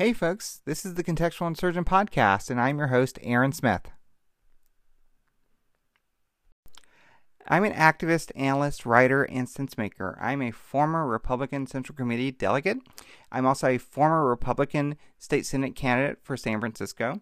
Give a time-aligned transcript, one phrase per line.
[0.00, 3.82] Hey, folks, this is the Contextual Insurgent Podcast, and I'm your host, Aaron Smith.
[7.46, 10.16] I'm an activist, analyst, writer, and sense maker.
[10.18, 12.78] I'm a former Republican Central Committee delegate.
[13.30, 17.20] I'm also a former Republican State Senate candidate for San Francisco,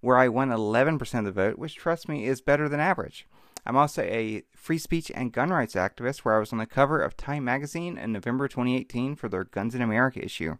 [0.00, 3.26] where I won 11% of the vote, which, trust me, is better than average.
[3.66, 7.02] I'm also a free speech and gun rights activist, where I was on the cover
[7.02, 10.58] of Time magazine in November 2018 for their Guns in America issue.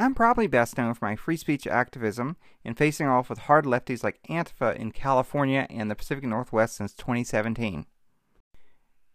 [0.00, 4.04] I'm probably best known for my free speech activism in facing off with hard lefties
[4.04, 7.84] like Antifa in California and the Pacific Northwest since 2017.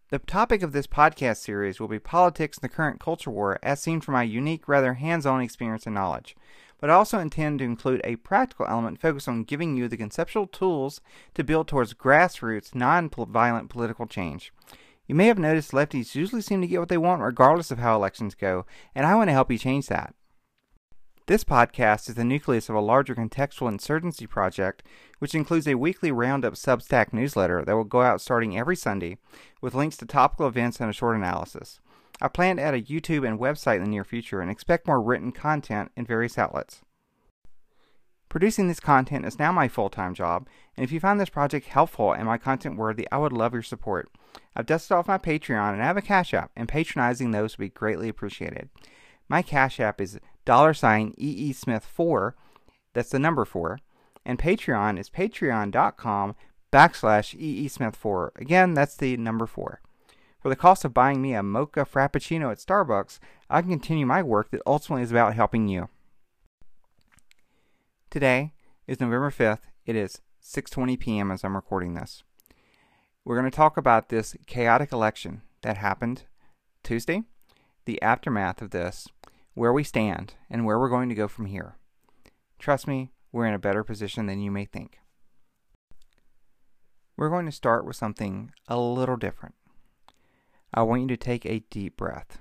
[0.10, 3.80] The topic of this podcast series will be politics and the current culture war as
[3.80, 6.36] seen from my unique, rather hands on experience and knowledge.
[6.82, 10.48] But I also intend to include a practical element focused on giving you the conceptual
[10.48, 11.00] tools
[11.36, 14.52] to build towards grassroots, non violent political change.
[15.08, 17.96] You may have noticed lefties usually seem to get what they want regardless of how
[17.96, 20.14] elections go, and I want to help you change that.
[21.26, 24.84] This podcast is the nucleus of a larger contextual insurgency project,
[25.20, 29.18] which includes a weekly roundup Substack newsletter that will go out starting every Sunday
[29.62, 31.80] with links to topical events and a short analysis.
[32.22, 35.02] I plan to add a YouTube and website in the near future and expect more
[35.02, 36.82] written content in various outlets.
[38.28, 41.68] Producing this content is now my full time job, and if you find this project
[41.68, 44.12] helpful and my content worthy, I would love your support.
[44.58, 47.64] I've dusted off my Patreon and I have a Cash App, and patronizing those would
[47.64, 48.68] be greatly appreciated.
[49.30, 52.36] My Cash App is dollar sign EE Smith 4,
[52.94, 53.80] that's the number 4,
[54.26, 56.36] and Patreon is patreon.com
[56.72, 58.34] backslash EE Smith 4.
[58.36, 59.82] Again, that's the number 4.
[60.42, 64.22] For the cost of buying me a mocha frappuccino at Starbucks, I can continue my
[64.22, 65.90] work that ultimately is about helping you.
[68.10, 68.54] Today
[68.86, 69.62] is November 5th.
[69.86, 71.32] It is 6:20 p.m.
[71.32, 72.24] as I'm recording this.
[73.24, 76.24] We're going to talk about this chaotic election that happened
[76.84, 77.24] Tuesday,
[77.86, 79.08] the aftermath of this,
[79.54, 81.78] where we stand, and where we're going to go from here.
[82.60, 85.00] Trust me, we're in a better position than you may think.
[87.16, 89.56] We're going to start with something a little different.
[90.74, 92.40] I want you to take a deep breath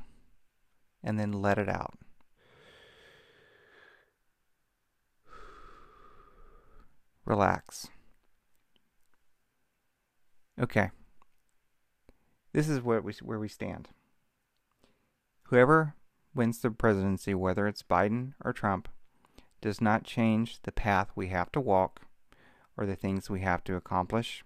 [1.05, 1.99] and then let it out.
[7.25, 7.89] Relax.
[10.61, 10.91] Okay.
[12.53, 13.89] This is where we, where we stand.
[15.45, 15.95] Whoever
[16.35, 18.89] wins the presidency, whether it's Biden or Trump,
[19.61, 22.03] does not change the path we have to walk
[22.77, 24.45] or the things we have to accomplish.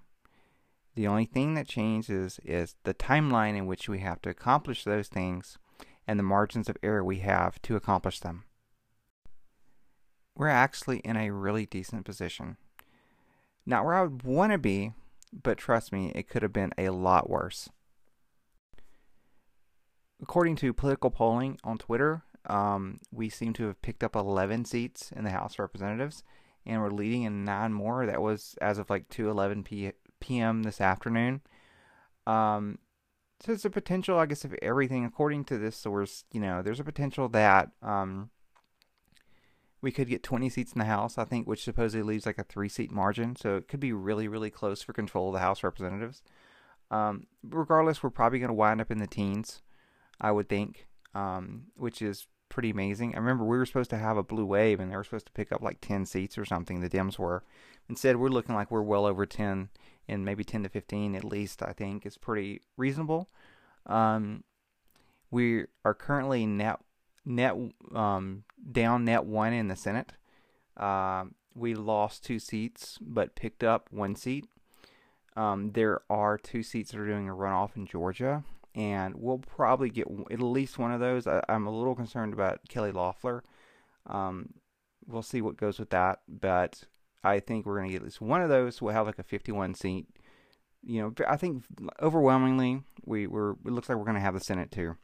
[0.95, 5.09] The only thing that changes is the timeline in which we have to accomplish those
[5.09, 5.59] things
[6.07, 8.45] and the margins of error we have to accomplish them.
[10.35, 12.57] We're actually in a really decent position.
[13.65, 14.93] Not where I would want to be,
[15.33, 17.69] but trust me, it could have been a lot worse.
[20.22, 25.12] According to political polling on Twitter, um, we seem to have picked up 11 seats
[25.12, 26.22] in the House of Representatives,
[26.65, 28.06] and we're leading in nine more.
[28.06, 30.62] That was as of like 2:11 p- p.m.
[30.62, 31.43] this afternoon.
[32.26, 32.78] Um,
[33.41, 36.81] so there's a potential, I guess, if everything according to this source, you know, there's
[36.81, 38.31] a potential that um,
[39.82, 42.44] we could get 20 seats in the House, I think, which supposedly leaves like a
[42.44, 43.37] three-seat margin.
[43.37, 46.22] So it could be really, really close for control of the House of Representatives.
[46.91, 49.60] Um, regardless, we're probably going to wind up in the teens.
[50.21, 53.15] I would think, um, which is pretty amazing.
[53.15, 55.32] I remember we were supposed to have a blue wave and they were supposed to
[55.32, 57.44] pick up like 10 seats or something, the Dems were.
[57.88, 59.69] Instead, we're looking like we're well over 10
[60.09, 63.28] and maybe 10 to 15 at least, I think is pretty reasonable.
[63.87, 64.44] Um,
[65.31, 66.81] we are currently net
[67.25, 67.55] net
[67.94, 70.12] um, down net one in the Senate.
[70.76, 71.25] Uh,
[71.55, 74.47] we lost two seats but picked up one seat.
[75.37, 78.44] Um, there are two seats that are doing a runoff in Georgia
[78.76, 81.26] and we'll probably get at least one of those.
[81.26, 83.42] I, am a little concerned about Kelly Loeffler.
[84.06, 84.50] Um,
[85.09, 86.84] we'll see what goes with that, but
[87.25, 88.82] I think we're going to get at least one of those.
[88.82, 90.06] We'll have like a 51 seat.
[90.84, 91.64] You know, I think
[92.00, 93.56] overwhelmingly we were.
[93.64, 94.97] It looks like we're going to have the Senate too.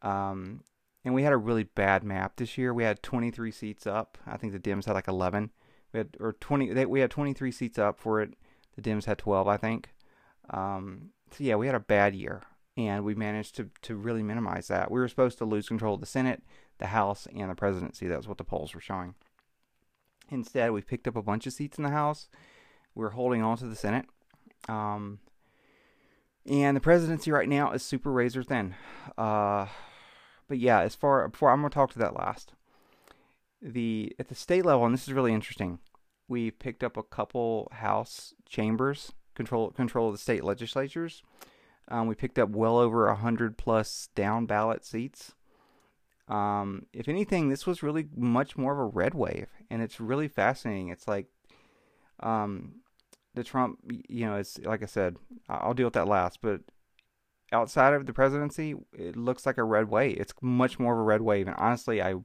[0.00, 0.62] Um,
[1.04, 2.72] and we had a really bad map this year.
[2.72, 4.16] We had 23 seats up.
[4.26, 5.50] I think the Dems had like 11.
[5.92, 6.72] We had or 20.
[6.72, 8.34] They, we had 23 seats up for it.
[8.76, 9.90] The Dems had 12, I think.
[10.50, 12.42] Um, so yeah, we had a bad year
[12.78, 14.88] and we managed to, to really minimize that.
[14.88, 16.44] We were supposed to lose control of the Senate,
[16.78, 18.06] the House, and the presidency.
[18.06, 19.16] That's what the polls were showing.
[20.30, 22.28] Instead, we picked up a bunch of seats in the House.
[22.94, 24.06] We're holding on to the Senate.
[24.68, 25.18] Um,
[26.46, 28.76] and the presidency right now is super razor thin.
[29.16, 29.66] Uh,
[30.46, 32.52] but yeah, as far before I'm gonna talk to that last.
[33.60, 35.80] The at the state level, and this is really interesting.
[36.28, 41.24] We picked up a couple House chambers control control of the state legislatures.
[41.90, 45.34] Um, we picked up well over 100 plus down ballot seats.
[46.28, 50.28] Um, if anything, this was really much more of a red wave, and it's really
[50.28, 50.88] fascinating.
[50.88, 51.26] It's like
[52.20, 52.80] um,
[53.34, 55.16] the Trump, you know, it's like I said,
[55.48, 56.60] I'll deal with that last, but
[57.50, 60.18] outside of the presidency, it looks like a red wave.
[60.20, 62.16] It's much more of a red wave, and honestly, I,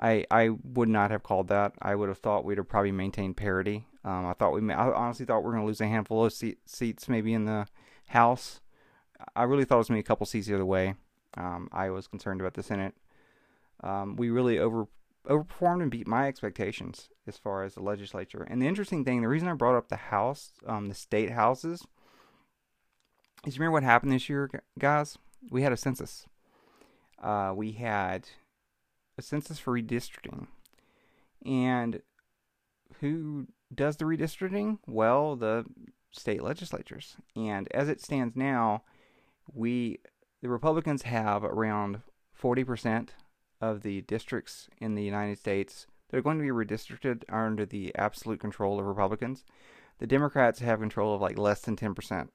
[0.00, 1.74] I, I would not have called that.
[1.80, 3.86] I would have thought we'd have probably maintained parity.
[4.04, 6.32] Um, I thought we, I honestly thought we are going to lose a handful of
[6.32, 7.68] seat, seats, maybe in the
[8.08, 8.60] House.
[9.34, 10.94] I really thought it was going to be a couple seats the other way.
[11.36, 12.94] Um, I was concerned about the Senate.
[13.82, 14.86] Um, we really over
[15.28, 18.42] overperformed and beat my expectations as far as the legislature.
[18.42, 21.86] And the interesting thing, the reason I brought up the House, um, the state houses,
[23.46, 25.18] is you remember what happened this year, guys?
[25.50, 26.26] We had a census.
[27.22, 28.28] Uh, we had
[29.16, 30.46] a census for redistricting.
[31.44, 32.02] And
[33.00, 34.78] who does the redistricting?
[34.86, 35.64] Well, the
[36.10, 37.16] state legislatures.
[37.36, 38.82] And as it stands now,
[39.52, 40.00] we
[40.40, 42.00] the Republicans have around
[42.40, 43.08] 40%
[43.60, 47.66] of the districts in the United States that are going to be redistricted are under
[47.66, 49.44] the absolute control of Republicans.
[49.98, 52.28] The Democrats have control of like less than 10%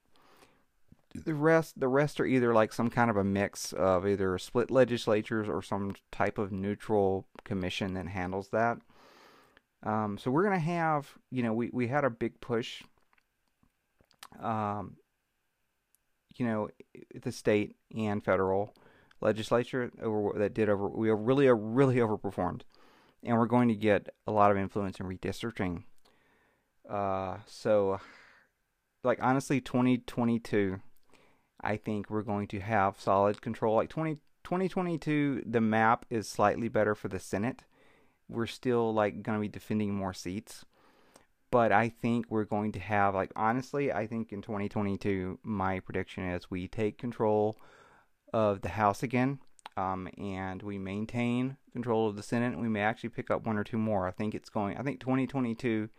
[1.14, 4.72] the rest the rest are either like some kind of a mix of either split
[4.72, 8.78] legislatures or some type of neutral commission that handles that.
[9.84, 12.84] Um, so we're gonna have you know we we had a big push.
[14.42, 14.98] Um,
[16.36, 16.70] you know,
[17.22, 18.74] the state and federal
[19.22, 22.62] legislature over, that did over we really really overperformed,
[23.24, 25.84] and we're going to get a lot of influence in redistricting.
[26.90, 28.00] Uh, so,
[29.04, 30.80] like honestly, 2022
[31.64, 33.76] I think we're going to have solid control.
[33.76, 37.64] Like 20, 2022, the map is slightly better for the Senate.
[38.28, 40.66] We're still like going to be defending more seats.
[41.54, 46.28] But I think we're going to have, like, honestly, I think in 2022, my prediction
[46.32, 47.58] is we take control
[48.34, 49.38] of the House again
[49.78, 52.58] um, and we maintain control of the Senate.
[52.58, 54.08] We may actually pick up one or two more.
[54.08, 55.90] I think it's going, I think 2022,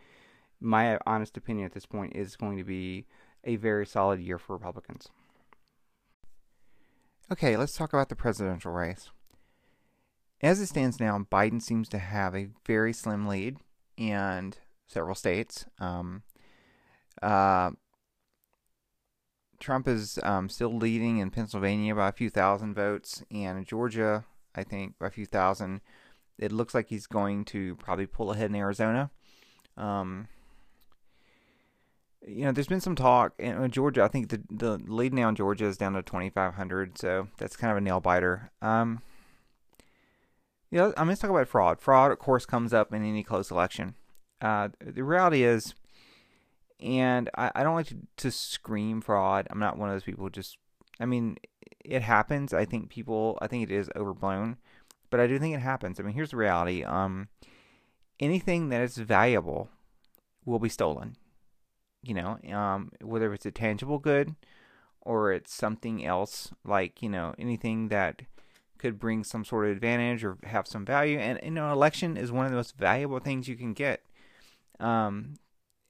[0.58, 3.06] my honest opinion at this point, is going to be
[3.44, 5.08] a very solid year for Republicans.
[7.30, 9.08] Okay, let's talk about the presidential race.
[10.40, 13.58] As it stands now, Biden seems to have a very slim lead
[13.96, 14.54] in
[14.86, 15.66] several states.
[15.78, 16.22] Um,
[17.22, 17.70] uh,
[19.60, 24.24] Trump is um, still leading in Pennsylvania by a few thousand votes, and in Georgia,
[24.54, 25.80] I think, by a few thousand.
[26.38, 29.10] It looks like he's going to probably pull ahead in Arizona.
[29.76, 30.28] Um,
[32.26, 34.02] you know, there's been some talk in uh, Georgia.
[34.02, 37.70] I think the the lead now in Georgia is down to 2,500, so that's kind
[37.70, 38.50] of a nail biter.
[38.60, 39.02] Um,
[40.70, 41.80] you know, I'm going to talk about fraud.
[41.80, 43.94] Fraud, of course, comes up in any close election.
[44.44, 45.74] Uh, the reality is,
[46.80, 49.46] and I, I don't like to, to scream fraud.
[49.50, 50.28] I'm not one of those people.
[50.28, 50.58] Just,
[51.00, 51.38] I mean,
[51.84, 52.52] it happens.
[52.52, 54.58] I think people, I think it is overblown,
[55.10, 55.98] but I do think it happens.
[55.98, 56.84] I mean, here's the reality.
[56.84, 57.28] Um,
[58.20, 59.70] anything that is valuable
[60.44, 61.16] will be stolen
[62.06, 64.34] you know, um, whether it's a tangible good
[65.00, 68.22] or it's something else, like, you know, anything that
[68.78, 71.18] could bring some sort of advantage or have some value.
[71.18, 74.02] And, you know, election is one of the most valuable things you can get.
[74.80, 75.34] Um,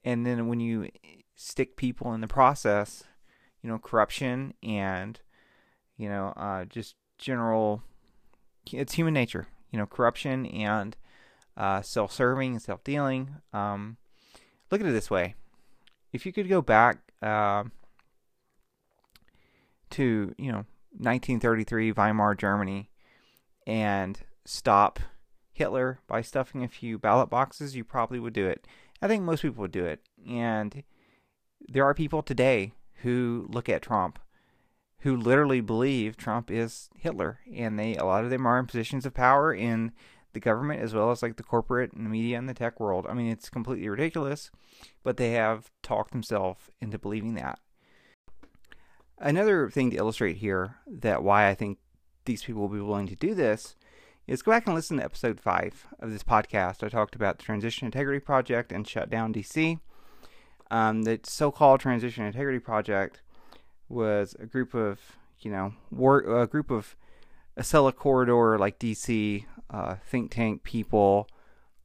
[0.03, 0.89] and then when you
[1.35, 3.03] stick people in the process,
[3.61, 5.19] you know, corruption and,
[5.97, 7.81] you know, uh, just general,
[8.71, 10.95] it's human nature, you know, corruption and
[11.57, 13.35] uh, self serving and self dealing.
[13.53, 13.97] Um,
[14.71, 15.35] look at it this way
[16.15, 17.65] if you could go back uh,
[19.91, 20.65] to you know
[20.97, 22.89] 1933 Weimar Germany
[23.67, 24.99] and stop
[25.55, 28.67] Hitler by stuffing a few ballot boxes, you probably would do it.
[29.01, 30.01] I think most people would do it.
[30.29, 30.83] And
[31.67, 34.19] there are people today who look at Trump
[34.99, 39.05] who literally believe Trump is Hitler and they a lot of them are in positions
[39.05, 39.91] of power in
[40.33, 43.05] the government as well as like the corporate and the media and the tech world.
[43.07, 44.51] I mean, it's completely ridiculous,
[45.03, 47.59] but they have talked themselves into believing that.
[49.19, 51.77] Another thing to illustrate here that why I think
[52.25, 53.75] these people will be willing to do this
[54.27, 56.83] is go back and listen to episode 5 of this podcast.
[56.83, 59.79] I talked about the Transition Integrity Project and shut down DC.
[60.71, 63.21] Um, the so called Transition Integrity Project
[63.87, 64.99] was a group of,
[65.39, 66.95] you know, a group of
[67.57, 71.29] Acela Corridor, like DC uh, think tank people,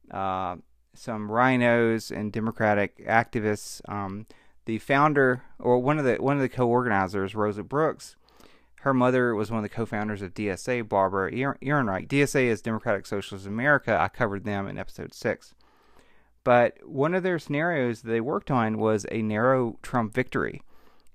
[0.09, 0.55] uh,
[0.95, 3.81] some RINOs, and Democratic activists.
[3.87, 4.25] Um,
[4.65, 8.15] the founder, or one of the one of the co-organizers, Rosa Brooks,
[8.81, 12.07] her mother was one of the co-founders of DSA, Barbara Ehrenreich.
[12.07, 13.99] DSA is Democratic Socialist America.
[13.99, 15.53] I covered them in episode six.
[16.43, 20.61] But one of their scenarios they worked on was a narrow Trump victory.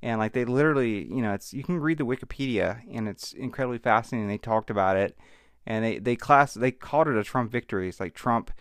[0.01, 3.79] And like they literally, you know, it's you can read the Wikipedia and it's incredibly
[3.79, 4.29] fascinating.
[4.29, 5.19] They talked about it
[5.67, 7.89] and they they class they called it a Trump victory.
[7.89, 8.53] It's like Trump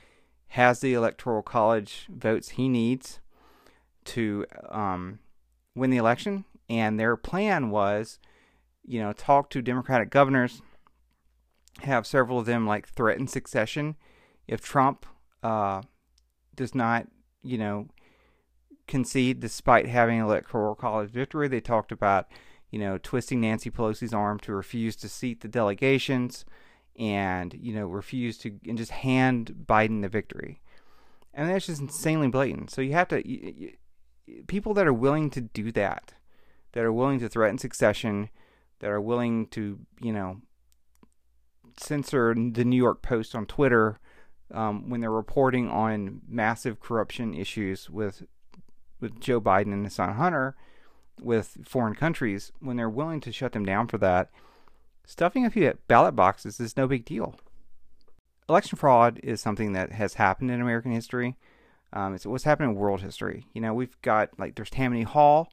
[0.49, 3.19] has the electoral college votes he needs
[4.05, 5.19] to um,
[5.75, 8.19] win the election, and their plan was,
[8.87, 10.61] you know, talk to Democratic governors,
[11.81, 13.95] have several of them like threaten succession
[14.47, 15.05] if Trump
[15.43, 15.81] uh,
[16.55, 17.07] does not,
[17.43, 17.87] you know,
[18.87, 21.47] concede despite having electoral college victory.
[21.47, 22.27] They talked about,
[22.69, 26.45] you know, twisting Nancy Pelosi's arm to refuse to seat the delegations
[26.97, 30.61] and, you know, refuse to and just hand Biden the victory.
[31.33, 32.71] And that's just insanely blatant.
[32.71, 33.53] So you have to you,
[34.27, 36.13] you, people that are willing to do that,
[36.71, 38.29] that are willing to threaten succession,
[38.79, 40.41] that are willing to, you know,
[41.77, 43.99] censor the New York Post on Twitter
[44.53, 48.23] um, when they're reporting on massive corruption issues with
[49.01, 50.55] with Joe Biden and his son Hunter
[51.21, 54.29] with foreign countries, when they're willing to shut them down for that,
[55.05, 57.35] stuffing a few ballot boxes is no big deal.
[58.49, 61.35] Election fraud is something that has happened in American history.
[61.93, 63.45] Um, it's what's happened in world history.
[63.53, 65.49] You know, we've got like there's Tammany Hall,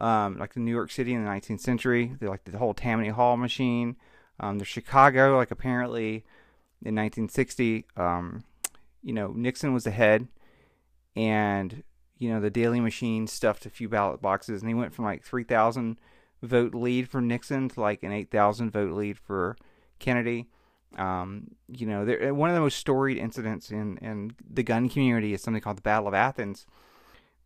[0.00, 2.16] um, like the New York City in the 19th century.
[2.18, 3.96] They're like the whole Tammany Hall machine.
[4.38, 6.24] Um, there's Chicago, like apparently
[6.82, 8.42] in 1960, um,
[9.02, 10.28] you know, Nixon was ahead,
[11.14, 11.82] and
[12.18, 15.22] you know, the Daley Machine stuffed a few ballot boxes, and he went from like
[15.22, 15.98] 3,000
[16.42, 19.56] vote lead for Nixon to like an 8,000 vote lead for
[19.98, 20.48] Kennedy.
[20.98, 25.32] Um, you know, there, one of the most storied incidents in, in the gun community
[25.32, 26.66] is something called the Battle of Athens,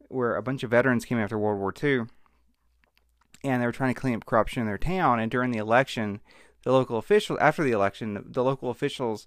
[0.09, 2.07] where a bunch of veterans came after World War II,
[3.45, 5.21] and they were trying to clean up corruption in their town.
[5.21, 6.21] And during the election,
[6.65, 9.27] the local official, after the election, the, the local officials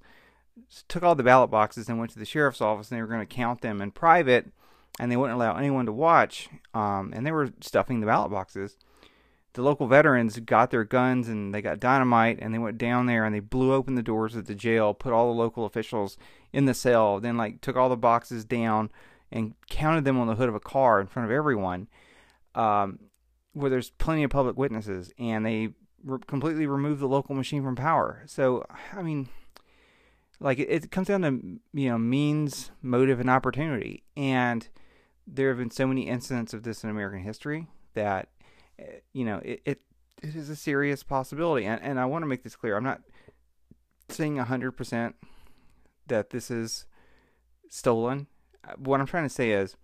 [0.87, 3.25] took all the ballot boxes and went to the sheriff's office, and they were going
[3.25, 4.51] to count them in private
[4.99, 6.49] and they wouldn't allow anyone to watch.
[6.73, 8.77] Um, and they were stuffing the ballot boxes.
[9.53, 13.25] The local veterans got their guns and they got dynamite and they went down there
[13.25, 16.17] and they blew open the doors of the jail, put all the local officials
[16.53, 18.89] in the cell, then like took all the boxes down
[19.31, 21.87] and counted them on the hood of a car in front of everyone,
[22.55, 22.99] um,
[23.57, 25.69] where there's plenty of public witnesses, and they
[26.03, 28.23] re- completely remove the local machine from power.
[28.27, 29.29] So, I mean,
[30.39, 34.67] like it, it comes down to you know means, motive, and opportunity, and
[35.25, 38.29] there have been so many incidents of this in American history that
[38.79, 39.81] eh, you know it it,
[40.21, 41.65] it is a serious possibility.
[41.65, 42.77] And and I want to make this clear.
[42.77, 43.01] I'm not
[44.09, 45.15] saying hundred percent
[46.07, 46.85] that this is
[47.69, 48.27] stolen.
[48.63, 49.75] Uh, what I'm trying to say is,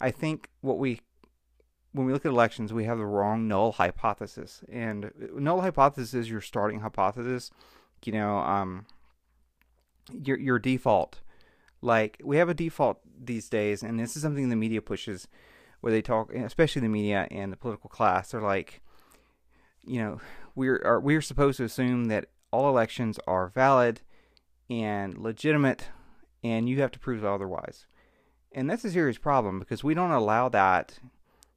[0.00, 1.00] I think what we
[1.96, 4.62] when we look at elections, we have the wrong null hypothesis.
[4.70, 7.50] And uh, null hypothesis is your starting hypothesis.
[8.04, 8.86] You know, um,
[10.12, 11.20] your your default
[11.82, 15.28] like we have a default these days, and this is something the media pushes,
[15.80, 18.30] where they talk, especially the media and the political class.
[18.30, 18.80] They're like,
[19.84, 20.20] you know,
[20.54, 24.00] we're are, we're supposed to assume that all elections are valid
[24.68, 25.88] and legitimate,
[26.42, 27.86] and you have to prove otherwise.
[28.52, 30.98] And that's a serious problem because we don't allow that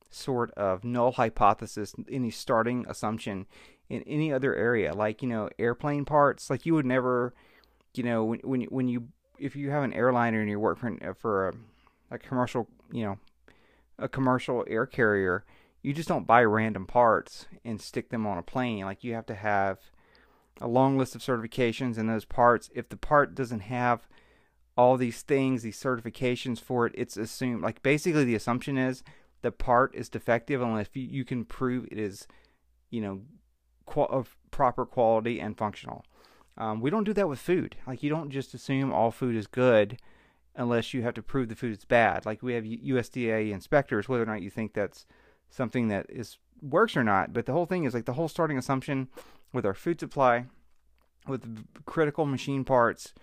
[0.10, 3.46] sort of null hypothesis, any starting assumption
[3.90, 4.94] in any other area.
[4.94, 7.34] Like, you know, airplane parts, like you would never,
[7.94, 10.98] you know, when when when you if you have an airliner and you work for
[11.02, 11.54] uh, for a,
[12.12, 13.18] a commercial, you know,
[13.98, 15.46] a commercial air carrier,
[15.82, 18.86] you just don't buy random parts and stick them on a plane.
[18.86, 19.80] Like you have to have
[20.62, 22.70] a long list of certifications and those parts.
[22.76, 24.08] If the part doesn't have
[24.78, 29.04] all these things, these certifications for it, it's assumed like basically the assumption is
[29.42, 32.28] the part is defective unless you, can prove it is,
[32.90, 33.22] you know,
[33.96, 36.06] of proper quality and functional.
[36.58, 37.78] Um, we don't do that with food.
[37.88, 39.98] Like you don't just assume all food is good
[40.56, 42.26] unless you have to prove the food is bad.
[42.26, 45.06] Like we have USDA inspectors, whether or not you think that's
[45.50, 47.34] something that is works or not.
[47.34, 49.08] But the whole thing is like the whole starting assumption
[49.54, 50.46] with our food supply,
[51.28, 53.14] with critical machine parts,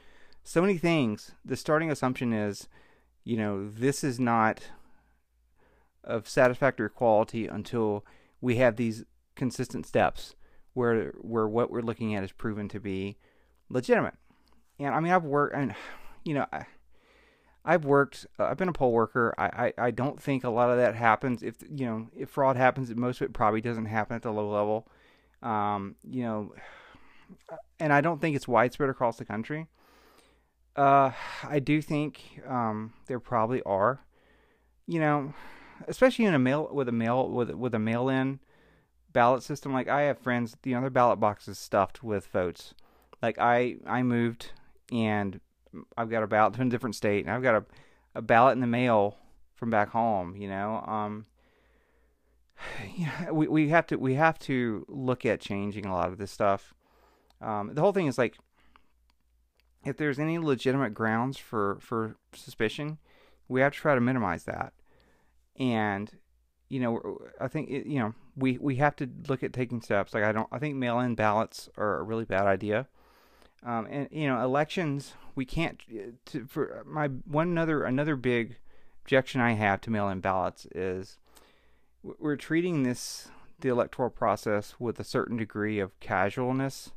[0.42, 1.32] so many things.
[1.44, 2.68] The starting assumption is,
[3.24, 4.62] you know, this is not
[6.06, 8.04] of satisfactory quality until
[8.40, 10.34] we have these consistent steps
[10.74, 13.16] where where what we're looking at is proven to be
[13.68, 14.14] legitimate.
[14.78, 15.74] And I mean, I've worked, and
[16.24, 16.66] you know, I,
[17.64, 18.26] I've worked.
[18.38, 19.34] Uh, I've been a poll worker.
[19.38, 21.42] I, I I don't think a lot of that happens.
[21.42, 24.50] If you know, if fraud happens, most of it probably doesn't happen at the low
[24.50, 24.86] level.
[25.42, 26.54] Um, you know,
[27.80, 29.66] and I don't think it's widespread across the country.
[30.76, 34.00] Uh, I do think um, there probably are.
[34.86, 35.34] You know,
[35.88, 38.40] especially in a mail with a mail with with a mail in
[39.12, 39.72] ballot system.
[39.72, 42.74] Like I have friends, you know, their ballot boxes stuffed with votes
[43.22, 44.52] like I I moved
[44.92, 45.40] and
[45.96, 47.64] I've got a ballot to a different state and I've got a,
[48.14, 49.18] a ballot in the mail
[49.54, 50.84] from back home, you know.
[50.86, 51.26] Um
[52.96, 56.30] yeah, we we have to we have to look at changing a lot of this
[56.30, 56.74] stuff.
[57.40, 58.36] Um the whole thing is like
[59.84, 62.98] if there's any legitimate grounds for for suspicion,
[63.48, 64.72] we have to try to minimize that.
[65.58, 66.10] And
[66.68, 70.14] you know, I think it, you know we we have to look at taking steps.
[70.14, 72.86] Like I don't, I think mail-in ballots are a really bad idea.
[73.64, 75.80] Um, and you know, elections we can't.
[75.90, 78.56] Uh, to, for my one another another big
[79.02, 81.18] objection I have to mail-in ballots is
[82.02, 83.28] we're treating this
[83.60, 86.92] the electoral process with a certain degree of casualness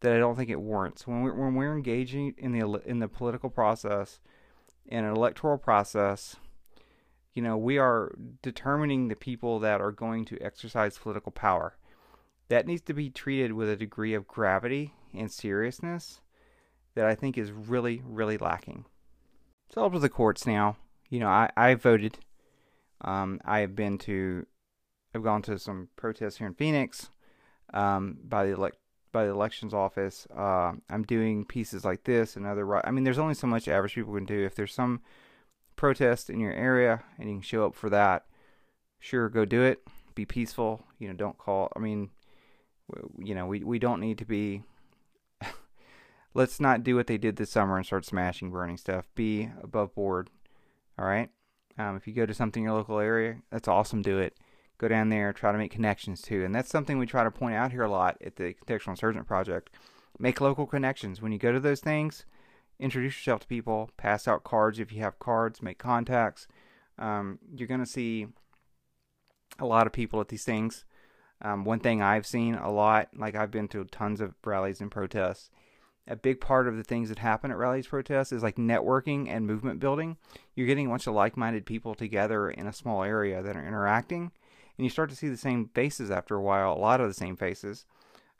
[0.00, 1.06] that I don't think it warrants.
[1.06, 4.20] When we're when we're engaging in the in the political process,
[4.86, 6.36] in an electoral process,
[7.38, 11.76] you know, we are determining the people that are going to exercise political power.
[12.48, 16.20] That needs to be treated with a degree of gravity and seriousness
[16.96, 18.86] that I think is really, really lacking.
[19.72, 20.78] So up to the courts now.
[21.10, 22.18] You know, I, I voted.
[23.02, 24.44] Um, I have been to,
[25.14, 27.10] I've gone to some protests here in Phoenix
[27.72, 28.78] um, by the elect
[29.12, 30.26] by the elections office.
[30.36, 32.84] Uh, I'm doing pieces like this and other.
[32.84, 34.44] I mean, there's only so much average people can do.
[34.44, 35.02] If there's some
[35.78, 38.26] protest in your area and you can show up for that,
[38.98, 39.80] sure, go do it.
[40.14, 40.84] Be peaceful.
[40.98, 41.72] You know, don't call.
[41.74, 42.10] I mean,
[43.18, 44.62] you know, we we don't need to be.
[46.34, 49.08] let's not do what they did this summer and start smashing, burning stuff.
[49.14, 50.28] Be above board.
[50.98, 51.30] All right.
[51.78, 54.02] Um, if you go to something in your local area, that's awesome.
[54.02, 54.36] Do it
[54.78, 56.44] go down there, try to make connections too.
[56.44, 59.26] And that's something we try to point out here a lot at the Contextual Insurgent
[59.26, 59.70] Project.
[60.18, 61.20] Make local connections.
[61.20, 62.24] When you go to those things,
[62.78, 66.46] introduce yourself to people, pass out cards if you have cards, make contacts.
[66.98, 68.26] Um, you're going to see
[69.58, 70.84] a lot of people at these things.
[71.40, 74.90] Um, one thing I've seen a lot, like I've been to tons of rallies and
[74.90, 75.50] protests.
[76.06, 79.46] A big part of the things that happen at rallies, protests is like networking and
[79.46, 80.16] movement building.
[80.54, 83.66] You're getting a bunch of like minded people together in a small area that are
[83.66, 84.32] interacting
[84.78, 87.14] and you start to see the same faces after a while, a lot of the
[87.14, 87.84] same faces.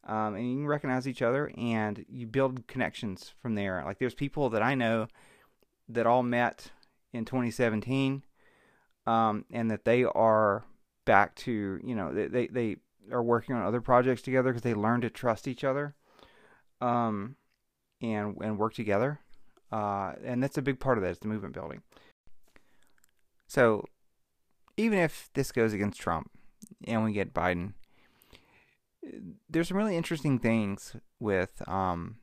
[0.08, 3.82] Um, and you can recognize each other and you build connections from there.
[3.84, 5.08] Like there's people that I know
[5.90, 6.72] that all met
[7.12, 8.24] in 2017
[9.06, 10.64] um, and that they are
[11.04, 12.76] back to, you know, they, they, they
[13.12, 15.94] are working on other projects together because they learn to trust each other
[16.80, 17.36] um,
[18.00, 19.21] and, and work together.
[19.71, 21.82] Uh, and that's a big part of that is the movement building.
[23.47, 23.84] So
[24.78, 26.30] even if this goes against Trump
[26.84, 27.75] and we get Biden,
[29.49, 32.17] there's some really interesting things with um,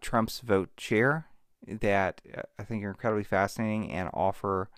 [0.00, 1.26] Trump's vote share
[1.66, 4.70] that uh, I think are incredibly fascinating and offer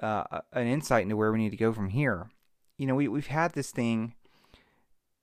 [0.00, 2.30] uh, an insight into where we need to go from here.
[2.78, 4.14] You know, we we've had this thing.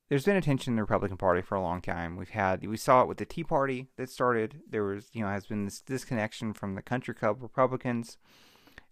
[0.10, 2.18] There's been a tension in the Republican Party for a long time.
[2.18, 4.62] We've had we saw it with the Tea Party that started.
[4.70, 8.18] There was you know has been this disconnection from the Country Club Republicans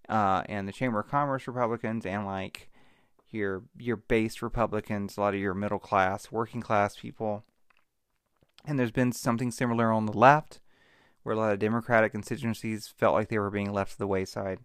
[0.10, 2.71] uh, and the Chamber of Commerce Republicans and like
[3.32, 7.44] your your base Republicans, a lot of your middle class, working class people.
[8.66, 10.60] And there's been something similar on the left,
[11.24, 14.60] where a lot of Democratic constituencies felt like they were being left to the wayside.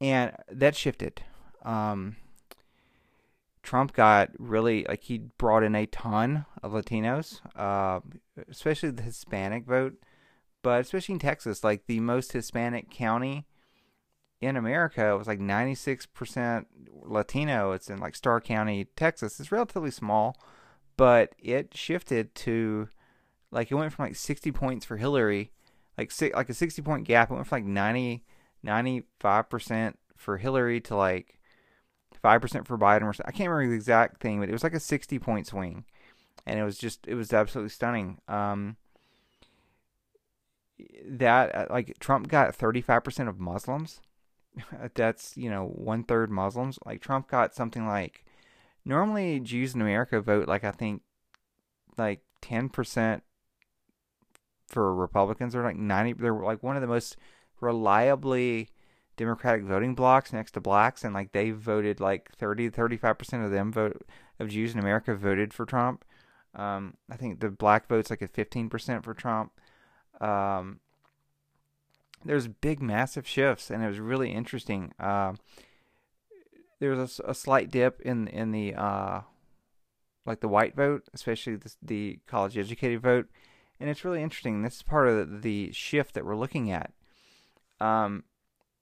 [0.00, 1.22] And that shifted.
[1.62, 2.16] Um,
[3.62, 8.00] Trump got really like he brought in a ton of Latinos, uh,
[8.48, 9.94] especially the Hispanic vote,
[10.62, 13.46] but especially in Texas, like the most Hispanic county
[14.40, 16.66] in America, it was like 96%
[17.02, 17.72] Latino.
[17.72, 19.40] It's in like Starr County, Texas.
[19.40, 20.36] It's relatively small,
[20.96, 22.88] but it shifted to
[23.50, 25.52] like it went from like 60 points for Hillary,
[25.96, 27.30] like like a 60 point gap.
[27.30, 28.24] It went from like 90
[28.66, 31.38] 95% for Hillary to like
[32.22, 33.20] 5% for Biden.
[33.24, 35.84] I can't remember the exact thing, but it was like a 60 point swing.
[36.46, 38.18] And it was just, it was absolutely stunning.
[38.28, 38.76] Um,
[41.04, 44.00] that, uh, like, Trump got 35% of Muslims
[44.94, 46.78] that's you know one third Muslims.
[46.84, 48.24] Like Trump got something like
[48.84, 51.02] normally Jews in America vote like I think
[51.96, 53.22] like ten percent
[54.68, 55.52] for Republicans.
[55.52, 56.12] They're like ninety.
[56.12, 57.16] They're like one of the most
[57.60, 58.70] reliably
[59.16, 63.50] Democratic voting blocks next to blacks, and like they voted like 30 35 percent of
[63.50, 64.02] them vote
[64.38, 66.04] of Jews in America voted for Trump.
[66.54, 69.52] Um, I think the black votes like at fifteen percent for Trump.
[70.20, 70.80] Um,
[72.26, 74.92] there's big, massive shifts, and it was really interesting.
[74.98, 75.34] Uh,
[76.80, 79.20] there was a, a, slight dip in in the uh,
[80.24, 83.28] like the white vote, especially the, the college educated vote,
[83.80, 84.62] and it's really interesting.
[84.62, 86.92] This is part of the, the shift that we're looking at.
[87.80, 88.24] Um,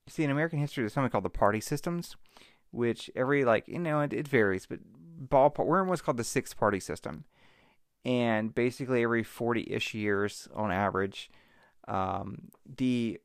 [0.09, 2.17] see, in American history, there's something called the party systems,
[2.71, 4.81] which every like you know it, it varies, but
[5.29, 7.25] ballpark we're in what's called the six party system,
[8.05, 11.31] and basically every forty ish years on average,
[11.87, 13.21] um, the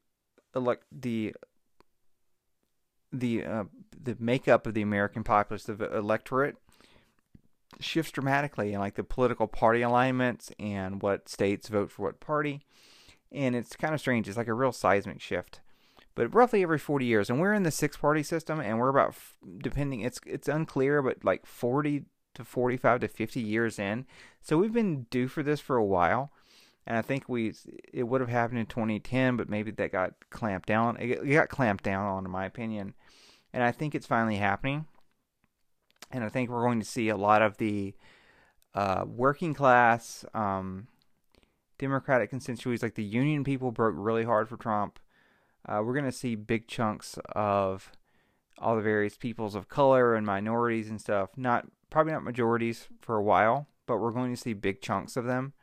[0.53, 1.35] like the
[3.11, 3.63] the uh,
[4.01, 6.57] the makeup of the American populace, the electorate,
[7.79, 12.61] shifts dramatically in like the political party alignments and what states vote for what party.
[13.31, 14.27] And it's kind of strange.
[14.27, 15.61] It's like a real seismic shift.
[16.15, 19.15] But roughly every 40 years, and we're in the six party system, and we're about
[19.59, 20.01] depending.
[20.01, 24.05] It's it's unclear, but like 40 to 45 to 50 years in.
[24.41, 26.31] So we've been due for this for a while.
[26.89, 27.53] And I think we
[27.93, 30.97] it would have happened in 2010, but maybe that got clamped down.
[30.99, 32.95] It got clamped down on, in my opinion.
[33.53, 34.85] And I think it's finally happening
[36.11, 37.93] and I think we're going to see a lot of the
[38.73, 40.87] uh, working class um,
[41.77, 44.99] Democratic constituencies, like the union people, broke really hard for Trump.
[45.67, 47.91] Uh, we're going to see big chunks of
[48.57, 51.29] all the various peoples of color and minorities and stuff.
[51.37, 55.25] Not probably not majorities for a while, but we're going to see big chunks of
[55.25, 55.53] them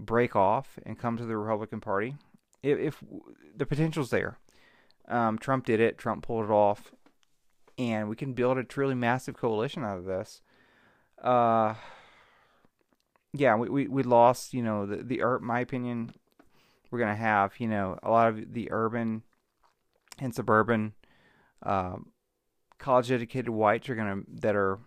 [0.00, 2.16] break off and come to the Republican Party.
[2.62, 3.04] If, if
[3.56, 4.38] the potential's there,
[5.08, 5.98] um, Trump did it.
[5.98, 6.92] Trump pulled it off
[7.78, 10.42] and we can build a truly massive coalition out of this.
[11.22, 11.74] Uh,
[13.32, 16.12] yeah, we, we, we lost, you know, the, the, my opinion,
[16.90, 19.22] we're to have, you know, a lot of the urban
[20.18, 20.92] and suburban,
[21.62, 21.96] uh,
[22.78, 24.78] college educated whites are to, that are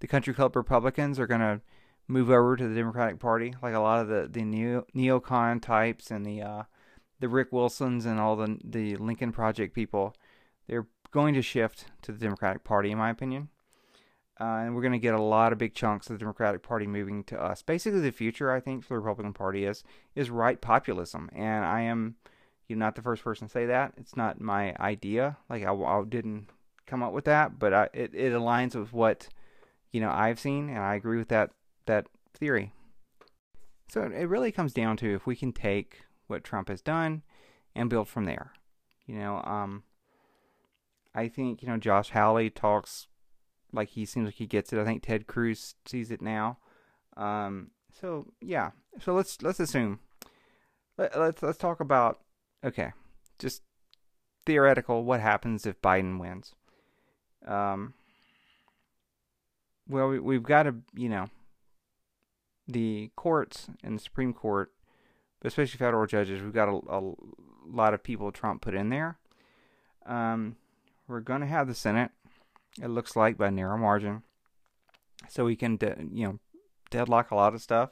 [0.00, 1.60] the country club Republicans are to
[2.08, 3.54] move over to the Democratic Party.
[3.62, 6.62] Like a lot of the, the neo, neocon types and the, uh,
[7.20, 10.16] the Rick Wilsons and all the, the Lincoln Project people,
[10.66, 13.48] they're going to shift to the Democratic Party, in my opinion.
[14.40, 16.86] Uh, and we're going to get a lot of big chunks of the Democratic Party
[16.86, 17.60] moving to us.
[17.60, 19.82] Basically, the future, I think, for the Republican Party is
[20.14, 22.14] is right populism, and I am,
[22.68, 23.94] you not the first person to say that.
[23.96, 25.38] It's not my idea.
[25.50, 26.50] Like I, I didn't
[26.86, 29.28] come up with that, but I, it it aligns with what,
[29.90, 31.50] you know, I've seen, and I agree with that
[31.88, 32.72] that theory.
[33.90, 37.22] So it really comes down to if we can take what Trump has done
[37.74, 38.52] and build from there.
[39.06, 39.82] You know, um,
[41.14, 43.08] I think you know Josh Hawley talks
[43.72, 44.78] like he seems like he gets it.
[44.78, 46.58] I think Ted Cruz sees it now.
[47.16, 47.70] Um,
[48.00, 48.70] so yeah,
[49.00, 50.00] so let's let's assume.
[50.96, 52.20] Let, let's let's talk about
[52.62, 52.92] okay,
[53.38, 53.62] just
[54.44, 55.04] theoretical.
[55.04, 56.54] What happens if Biden wins?
[57.46, 57.94] Um,
[59.88, 61.30] well, we, we've got to you know
[62.68, 64.72] the courts and the Supreme Court,
[65.40, 66.42] but especially federal judges.
[66.42, 67.00] We've got a, a
[67.66, 69.18] lot of people Trump put in there.
[70.06, 70.56] Um,
[71.08, 72.10] we're going to have the Senate.
[72.80, 74.22] It looks like by narrow margin,
[75.28, 76.38] so we can de- you know
[76.90, 77.90] deadlock a lot of stuff.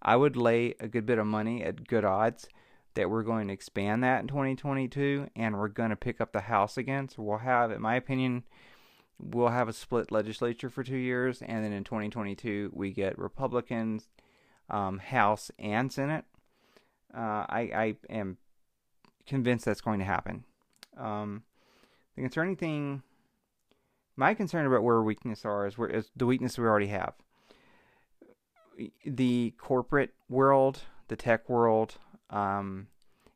[0.00, 2.48] I would lay a good bit of money at good odds
[2.94, 6.42] that we're going to expand that in 2022, and we're going to pick up the
[6.42, 7.08] House again.
[7.08, 8.44] So we'll have, in my opinion,
[9.22, 14.08] we'll have a split legislature for two years, and then in 2022 we get Republicans,
[14.68, 16.24] um, House and Senate.
[17.14, 18.38] Uh, I, I am
[19.26, 20.44] convinced that's going to happen.
[20.96, 21.42] Um,
[22.16, 23.02] the concerning thing,
[24.16, 27.14] my concern about where weaknesses are is where is the weakness we already have.
[29.04, 31.96] The corporate world, the tech world,
[32.30, 32.88] um,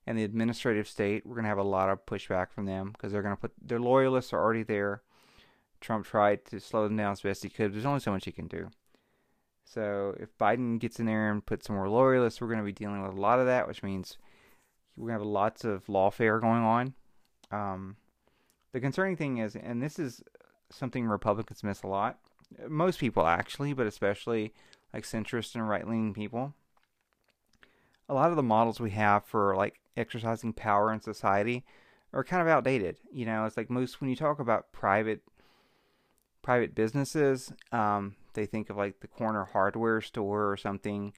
[0.07, 3.13] and the administrative state, we're going to have a lot of pushback from them because
[3.13, 5.03] they're going to put their loyalists are already there.
[5.81, 7.73] Trump tried to slow them down as best he could.
[7.73, 8.69] There's only so much he can do.
[9.65, 12.73] So if Biden gets in there and puts some more loyalists, we're going to be
[12.73, 14.17] dealing with a lot of that, which means
[14.97, 16.95] we're going to have lots of lawfare going on.
[17.51, 17.97] Um,
[18.73, 20.23] the concerning thing is, and this is
[20.71, 22.19] something Republicans miss a lot,
[22.69, 24.53] most people actually, but especially
[24.95, 26.55] like centrist and right leaning people.
[28.09, 31.65] A lot of the models we have for like exercising power in society
[32.13, 32.99] are kind of outdated.
[33.11, 35.23] You know, it's like most when you talk about private
[36.47, 41.13] private businesses, um, they think of like the corner hardware store or something.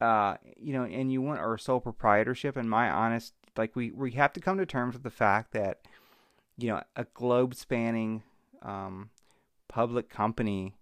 [0.00, 2.56] Uh, you know, and you want our sole proprietorship.
[2.56, 5.82] And my honest, like we we have to come to terms with the fact that
[6.56, 8.22] you know, a globe spanning
[8.62, 9.10] um,
[9.68, 10.74] public company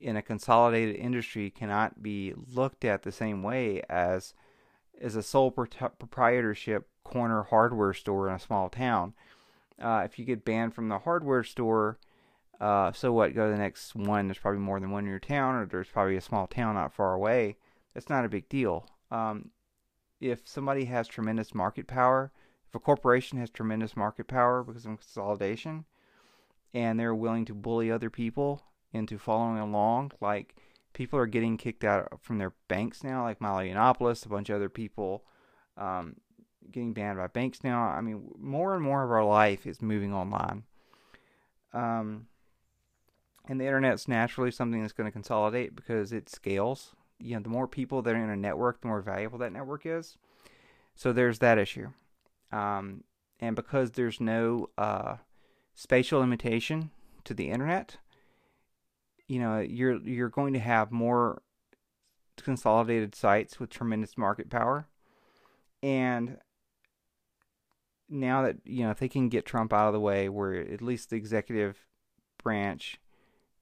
[0.00, 4.34] in a consolidated industry cannot be looked at the same way as
[5.00, 9.14] as a sole proprietorship corner hardware store in a small town.
[9.80, 11.98] Uh, if you get banned from the hardware store,
[12.62, 13.34] uh, so what?
[13.34, 14.28] Go to the next one.
[14.28, 16.94] There's probably more than one in your town, or there's probably a small town not
[16.94, 17.56] far away.
[17.92, 18.86] That's not a big deal.
[19.10, 19.50] Um,
[20.20, 22.30] if somebody has tremendous market power,
[22.68, 25.86] if a corporation has tremendous market power because of consolidation
[26.72, 30.54] and they're willing to bully other people into following along, like
[30.92, 34.56] people are getting kicked out from their banks now, like Milo Yiannopoulos, a bunch of
[34.56, 35.24] other people
[35.76, 36.14] um,
[36.70, 37.82] getting banned by banks now.
[37.82, 40.62] I mean, more and more of our life is moving online.
[41.74, 42.28] Um,
[43.46, 46.94] and the internet's naturally something that's going to consolidate because it scales.
[47.18, 49.86] You know, the more people that are in a network, the more valuable that network
[49.86, 50.16] is.
[50.94, 51.88] So there's that issue.
[52.50, 53.04] Um,
[53.40, 55.16] and because there's no uh,
[55.74, 56.90] spatial limitation
[57.24, 57.96] to the internet,
[59.26, 61.42] you know, you're you're going to have more
[62.40, 64.86] consolidated sites with tremendous market power.
[65.82, 66.38] And
[68.08, 70.82] now that, you know, if they can get Trump out of the way where at
[70.82, 71.78] least the executive
[72.42, 73.00] branch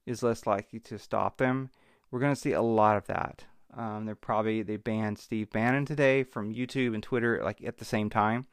[0.06, 1.70] is less likely to stop them,
[2.10, 3.44] we're going to see a lot of that.
[3.76, 7.84] Um, they're probably they banned Steve Bannon today from YouTube and Twitter like at the
[7.84, 8.46] same time,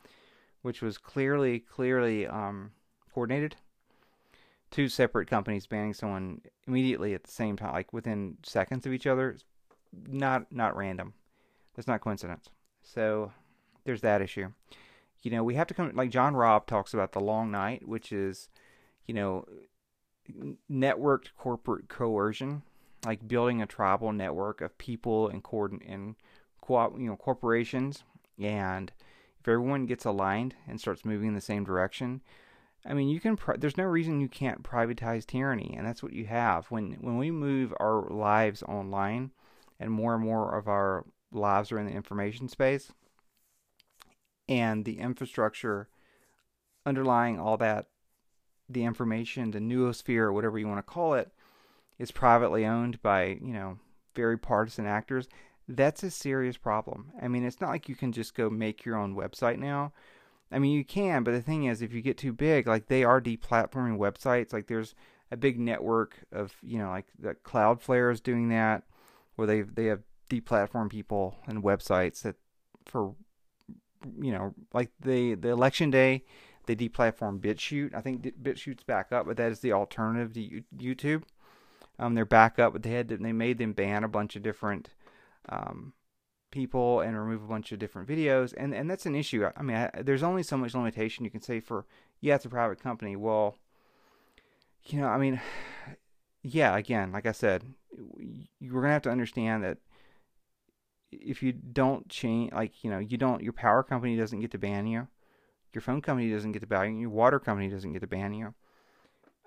[0.62, 2.72] which was clearly clearly um,
[3.14, 3.56] coordinated.
[4.70, 9.08] Two separate companies banning someone immediately at the same time, like within seconds of each
[9.08, 9.38] other.
[10.08, 11.14] Not not random.
[11.76, 12.50] That's not coincidence.
[12.84, 13.32] So
[13.86, 14.52] there's that issue.
[15.24, 18.12] You know, we have to come like John Robb talks about the long night, which
[18.12, 18.50] is,
[19.08, 19.46] you know,
[20.70, 22.64] networked corporate coercion
[23.06, 26.16] like building a tribal network of people and coordin- and
[26.62, 28.04] co- you know corporations.
[28.40, 28.92] And
[29.40, 32.22] if everyone gets aligned and starts moving in the same direction
[32.86, 35.74] I mean you can pri- there's no reason you can't privatize tyranny.
[35.78, 36.68] And that's what you have.
[36.68, 39.32] When when we move our lives online
[39.80, 42.92] and more and more of our lives are in the information space
[44.48, 45.90] and the infrastructure
[46.86, 47.88] underlying all that
[48.70, 51.32] the information the noosphere or whatever you want to call it
[51.98, 53.80] is privately owned by, you know,
[54.16, 55.28] very partisan actors,
[55.68, 57.12] that's a serious problem.
[57.22, 59.94] I mean, it's not like you can just go make your own website now.
[60.52, 63.04] I mean, you can, but the thing is, if you get too big, like they
[63.04, 64.54] are deplatforming websites.
[64.54, 64.96] Like there's
[65.30, 68.84] a big network of, you know, like the Cloudflare is doing that,
[69.36, 72.36] where they they have deplatformed people and websites that
[72.86, 73.14] for,
[74.22, 76.24] you know, like the the election day,
[76.68, 77.96] they deplatformed BitChute.
[77.96, 81.24] I think BitChute's back up, but that is the alternative to YouTube
[82.00, 84.90] um, back up, but they had to, they made them ban a bunch of different
[85.50, 85.94] um,
[86.52, 89.48] people and remove a bunch of different videos, and and that's an issue.
[89.56, 91.86] I mean, I, there's only so much limitation you can say for
[92.22, 93.16] yeah, it's a private company.
[93.16, 93.56] Well,
[94.86, 95.42] you know, I mean,
[96.44, 97.64] yeah, again, like I said,
[98.62, 99.78] we're gonna have to understand that
[101.12, 104.58] if you don't change, like you know, you don't, your power company doesn't get to
[104.58, 105.08] ban you,
[105.78, 108.34] your phone company doesn't get to ban you, your water company doesn't get to ban
[108.34, 108.54] you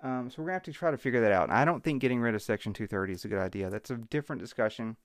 [0.03, 1.49] um, so we're gonna have to try to figure that out.
[1.49, 3.69] And I don't think getting rid of Section 230 is a good idea.
[3.69, 4.97] That's a different discussion.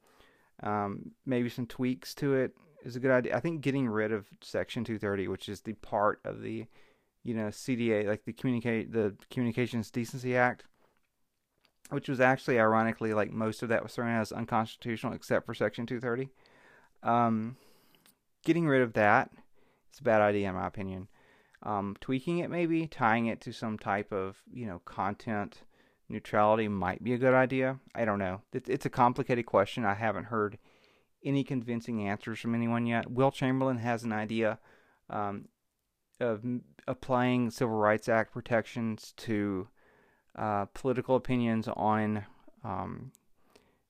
[0.62, 3.36] Um, maybe some tweaks to it is a good idea.
[3.36, 6.64] I think getting rid of Section 230, which is the part of the,
[7.24, 10.64] you know, CDA, like the communicate the Communications Decency Act,
[11.90, 15.52] which was actually ironically like most of that was thrown out as unconstitutional except for
[15.52, 16.30] Section 230.
[17.02, 17.56] Um,
[18.44, 19.30] getting rid of that
[19.92, 21.08] is a bad idea in my opinion
[21.66, 25.62] um, tweaking it maybe tying it to some type of you know content
[26.08, 27.80] neutrality might be a good idea.
[27.92, 28.40] I don't know.
[28.52, 29.84] It's, a complicated question.
[29.84, 30.56] I haven't heard
[31.24, 33.10] any convincing answers from anyone yet.
[33.10, 34.60] Will Chamberlain has an idea
[35.10, 35.48] um,
[36.20, 36.44] of
[36.86, 39.66] applying civil rights act protections to
[40.36, 42.24] uh, political opinions on
[42.62, 43.10] um,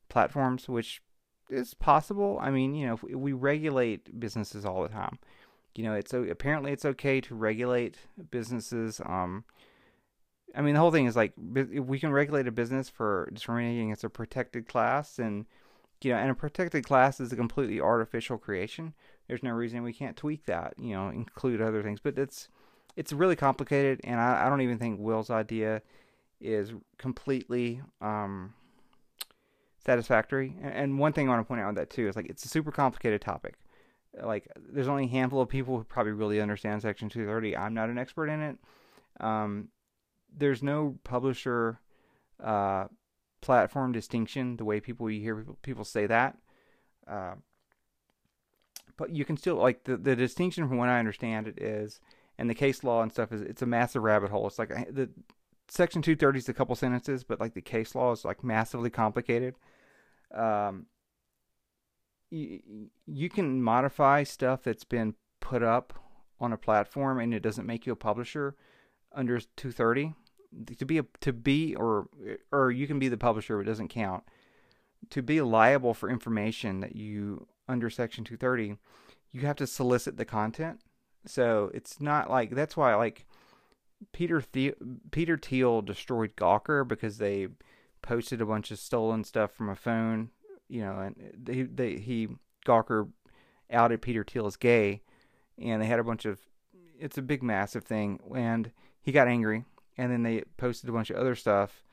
[0.08, 1.02] platforms which
[1.50, 2.38] is possible.
[2.40, 5.18] I mean you know we regulate businesses all the time
[5.76, 7.96] you know, it's apparently it's okay to regulate
[8.30, 9.00] businesses.
[9.04, 9.44] Um,
[10.54, 13.90] I mean, the whole thing is like if we can regulate a business for discriminating
[13.90, 15.46] it's a protected class, and
[16.02, 18.94] you know, and a protected class is a completely artificial creation.
[19.28, 20.74] There's no reason we can't tweak that.
[20.78, 22.48] You know, include other things, but it's
[22.96, 25.82] it's really complicated, and I, I don't even think Will's idea
[26.40, 28.54] is completely um,
[29.84, 30.56] satisfactory.
[30.62, 32.44] And, and one thing I want to point out on that too is like it's
[32.44, 33.56] a super complicated topic
[34.22, 37.56] like there's only a handful of people who probably really understand Section 230.
[37.56, 38.58] I'm not an expert in it.
[39.20, 39.68] Um,
[40.36, 41.80] there's no publisher
[42.42, 42.86] uh,
[43.40, 46.36] platform distinction the way people you hear people, say that.
[47.06, 47.34] Uh,
[48.96, 52.00] but you can still like the the distinction from what I understand it is,
[52.38, 54.46] and the case law and stuff is it's a massive rabbit hole.
[54.46, 55.10] It's like the
[55.68, 59.54] Section 230 is a couple sentences, but like the case law is like massively complicated.
[60.34, 60.86] Um,
[62.30, 65.94] you, can modify stuff that's been put up
[66.40, 68.56] on a platform and it doesn't make you a publisher
[69.12, 70.14] under 230
[70.76, 72.08] to be a to be or
[72.52, 74.24] or you can be the publisher it doesn't count.
[75.10, 78.76] To be liable for information that you under section 230
[79.32, 80.80] you have to solicit the content.
[81.26, 83.26] So it's not like that's why like
[84.12, 84.74] Peter the-
[85.10, 87.48] Peter Thiel destroyed Gawker because they
[88.02, 90.30] posted a bunch of stolen stuff from a phone
[90.68, 92.28] you know, and they, they he
[92.66, 93.08] Gawker
[93.70, 95.02] outed Peter Thiel as gay,
[95.58, 96.40] and they had a bunch of
[96.98, 99.64] it's a big massive thing, and he got angry,
[99.96, 101.84] and then they posted a bunch of other stuff.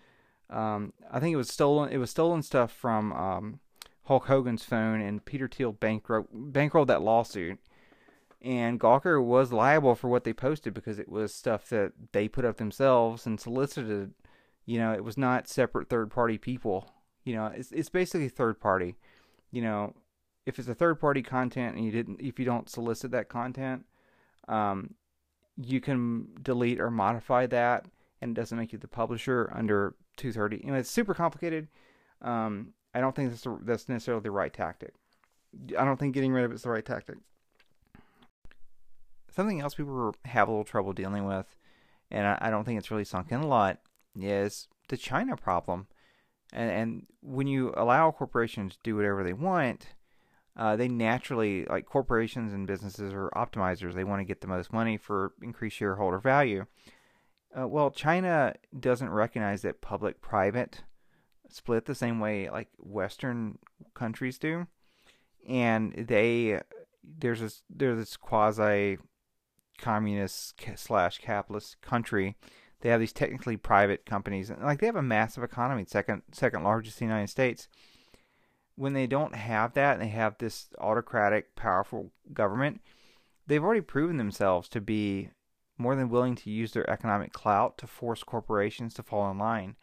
[0.49, 1.91] Um, I think it was stolen.
[1.91, 3.59] It was stolen stuff from um,
[4.05, 7.59] Hulk Hogan's phone, and Peter Thiel bankrolled bankrolled that lawsuit.
[8.41, 12.43] And Gawker was liable for what they posted because it was stuff that they put
[12.43, 14.13] up themselves and solicited,
[14.65, 16.91] You know, it was not separate third party people.
[17.23, 18.95] You know, it's it's basically third party.
[19.51, 19.93] You know,
[20.45, 23.85] if it's a third party content and you didn't if you don't solicit that content,
[24.47, 24.95] um,
[25.57, 27.85] you can delete or modify that
[28.23, 30.65] and it doesn't make you the publisher under 230.
[30.65, 31.67] You know, it's super complicated.
[32.21, 34.93] Um, I don't think that's the, that's necessarily the right tactic.
[35.77, 37.17] I don't think getting rid of it's the right tactic.
[39.29, 41.57] Something else people have a little trouble dealing with,
[42.09, 43.79] and I, I don't think it's really sunk in a lot,
[44.17, 45.87] is the China problem.
[46.53, 49.87] And, and when you allow corporations to do whatever they want,
[50.55, 53.95] uh, they naturally, like corporations and businesses are optimizers.
[53.95, 56.65] They want to get the most money for increased shareholder value.
[57.59, 60.83] Uh, well, China doesn't recognize that public private
[61.49, 63.59] split the same way like Western
[63.93, 64.67] countries do,
[65.47, 66.59] and they
[67.03, 68.97] there's this there's this quasi
[69.77, 72.37] communist slash capitalist country.
[72.83, 76.63] They have these technically private companies, and like they have a massive economy, second second
[76.63, 77.67] largest in the United States.
[78.75, 82.81] When they don't have that, and they have this autocratic, powerful government,
[83.47, 85.29] they've already proven themselves to be
[85.79, 89.75] more than willing to use their economic clout to force corporations to fall in line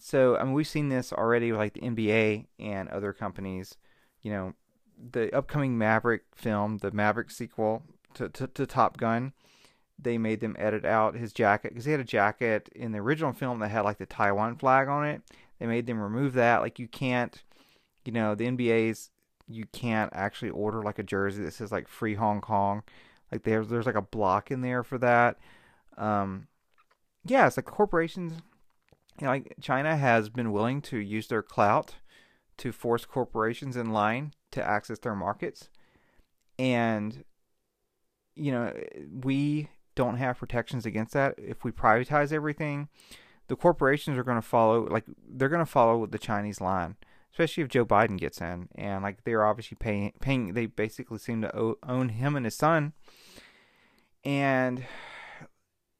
[0.00, 3.76] so I mean we've seen this already with like the NBA and other companies.
[4.22, 4.54] You know,
[4.98, 7.82] the upcoming Maverick film, the Maverick sequel
[8.14, 9.32] to to, to Top Gun,
[10.02, 13.32] they made them edit out his jacket because he had a jacket in the original
[13.32, 15.22] film that had like the Taiwan flag on it.
[15.58, 16.62] They made them remove that.
[16.62, 17.42] Like you can't,
[18.04, 19.10] you know, the NBA's
[19.48, 22.82] you can't actually order like a jersey that says like Free Hong Kong.
[23.30, 25.38] Like there's there's like a block in there for that.
[25.96, 26.46] Um,
[27.24, 28.40] yeah, it's like corporations
[29.20, 31.96] you know, like China has been willing to use their clout
[32.58, 35.68] to force corporations in line to access their markets.
[36.58, 37.24] And,
[38.34, 38.72] you know,
[39.22, 39.68] we
[40.00, 41.34] don't have protections against that.
[41.36, 42.88] If we privatize everything,
[43.48, 46.96] the corporations are going to follow, like, they're going to follow the Chinese line,
[47.32, 48.68] especially if Joe Biden gets in.
[48.76, 52.94] And, like, they're obviously paying, paying they basically seem to own him and his son.
[54.24, 54.86] And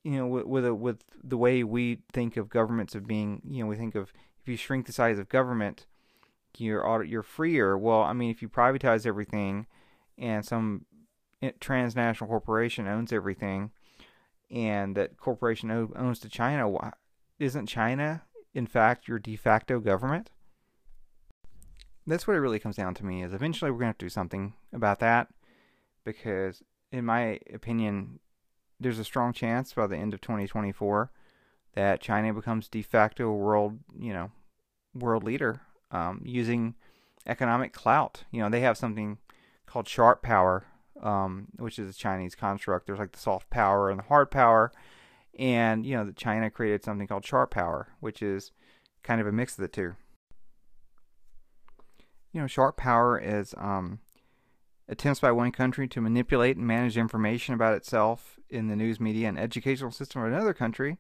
[0.03, 3.63] you know, with with, a, with the way we think of governments of being, you
[3.63, 5.87] know, we think of if you shrink the size of government,
[6.57, 7.77] you're you're freer.
[7.77, 9.67] Well, I mean, if you privatize everything,
[10.17, 10.87] and some
[11.43, 13.73] eh, transnational corporation owns everything,
[14.51, 16.93] and that corporation owns to China,
[17.39, 18.23] isn't China
[18.55, 20.31] in fact your de facto government?
[22.07, 23.23] That's what it really comes down to me.
[23.23, 25.29] Is eventually we're gonna have to do something about that,
[26.05, 28.19] because in my opinion,
[28.81, 31.11] there's a strong chance by the end of 2024
[31.75, 34.31] that China becomes de facto world, you know,
[34.95, 35.61] world leader
[35.93, 36.75] um, using
[37.27, 38.25] economic clout.
[38.33, 39.19] You know, they have something
[39.67, 40.65] called sharp power,
[41.03, 42.87] um, which is a Chinese construct.
[42.87, 44.73] There's like the soft power and the hard power,
[45.39, 48.53] and you know, China created something called sharp power, which is
[49.03, 49.95] kind of a mix of the two.
[52.33, 54.01] You know, sharp power is um,
[54.89, 59.29] attempts by one country to manipulate and manage information about itself in the news media
[59.29, 60.99] and educational system of another country.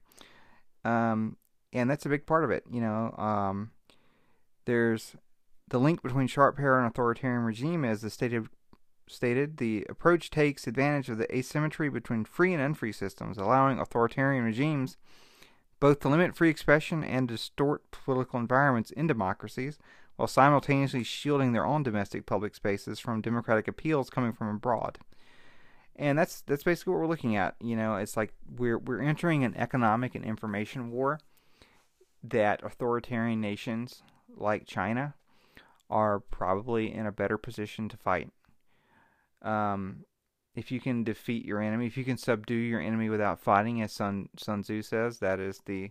[0.84, 1.36] Um,
[1.72, 2.64] and that's a big part of it.
[2.70, 3.70] You know, um,
[4.64, 5.16] there's
[5.68, 8.48] the link between sharp power and authoritarian regime, as the stated
[9.10, 14.44] stated, the approach takes advantage of the asymmetry between free and unfree systems, allowing authoritarian
[14.44, 14.96] regimes
[15.80, 19.78] both to limit free expression and distort political environments in democracies,
[20.16, 24.98] while simultaneously shielding their own domestic public spaces from democratic appeals coming from abroad.
[25.96, 27.56] And that's that's basically what we're looking at.
[27.60, 31.20] You know, it's like we're we're entering an economic and information war
[32.22, 34.02] that authoritarian nations
[34.36, 35.14] like China
[35.88, 38.30] are probably in a better position to fight.
[39.42, 40.04] Um,
[40.54, 43.92] if you can defeat your enemy, if you can subdue your enemy without fighting, as
[43.92, 45.90] Sun Sun Tzu says, that is the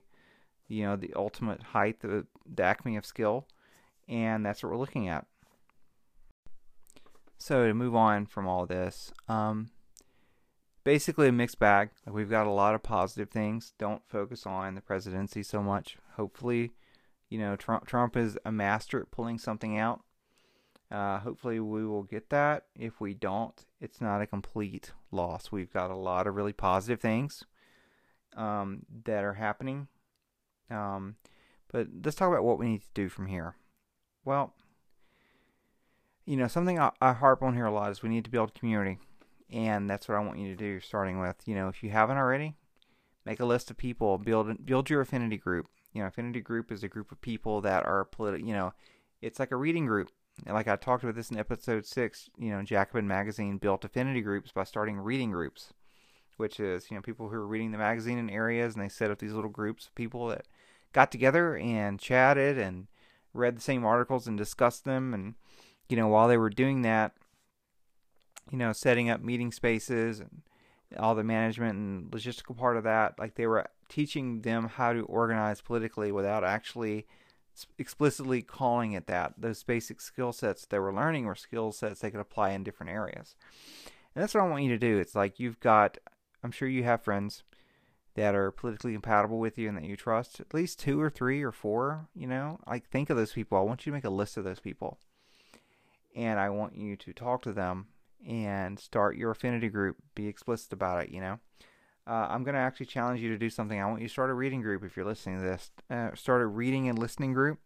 [0.67, 3.47] you know the ultimate height, the, the acme of skill
[4.09, 5.25] and that's what we're looking at.
[7.37, 9.69] So to move on from all this, um,
[10.83, 11.91] basically a mixed bag.
[12.05, 13.73] We've got a lot of positive things.
[13.77, 15.97] Don't focus on the presidency so much.
[16.15, 16.71] Hopefully,
[17.29, 20.01] you know Trump Trump is a master at pulling something out.
[20.91, 22.65] Uh, hopefully we will get that.
[22.75, 25.51] If we don't, it's not a complete loss.
[25.51, 27.43] We've got a lot of really positive things
[28.35, 29.87] um, that are happening.
[30.71, 31.15] Um,
[31.71, 33.55] but let's talk about what we need to do from here.
[34.25, 34.53] Well,
[36.25, 38.53] you know, something I, I harp on here a lot is we need to build
[38.53, 38.97] community.
[39.51, 41.35] And that's what I want you to do starting with.
[41.45, 42.55] You know, if you haven't already,
[43.25, 45.67] make a list of people, build build your affinity group.
[45.93, 48.73] You know, affinity group is a group of people that are political, you know,
[49.21, 50.11] it's like a reading group.
[50.45, 54.51] Like I talked about this in episode 6, you know, Jacobin magazine built affinity groups
[54.51, 55.73] by starting reading groups,
[56.37, 59.11] which is, you know, people who are reading the magazine in areas and they set
[59.11, 60.45] up these little groups of people that
[60.93, 62.87] got together and chatted and
[63.33, 65.13] read the same articles and discussed them.
[65.13, 65.35] And,
[65.87, 67.13] you know, while they were doing that,
[68.51, 70.41] you know, setting up meeting spaces and
[70.97, 75.01] all the management and logistical part of that, like they were teaching them how to
[75.01, 77.05] organize politically without actually
[77.77, 79.33] explicitly calling it that.
[79.37, 82.91] Those basic skill sets they were learning were skill sets they could apply in different
[82.91, 83.35] areas.
[84.13, 84.97] And that's what I want you to do.
[84.97, 85.97] It's like you've got,
[86.43, 87.43] I'm sure you have friends
[88.15, 90.39] that are politically compatible with you and that you trust.
[90.39, 92.59] At least two or three or four, you know.
[92.67, 93.57] Like think of those people.
[93.57, 94.99] I want you to make a list of those people.
[96.15, 97.87] And I want you to talk to them
[98.27, 99.97] and start your affinity group.
[100.15, 101.39] Be explicit about it, you know.
[102.09, 103.79] Uh, I'm going to actually challenge you to do something.
[103.79, 105.69] I want you to start a reading group if you're listening to this.
[105.91, 107.59] Uh, start a reading and listening group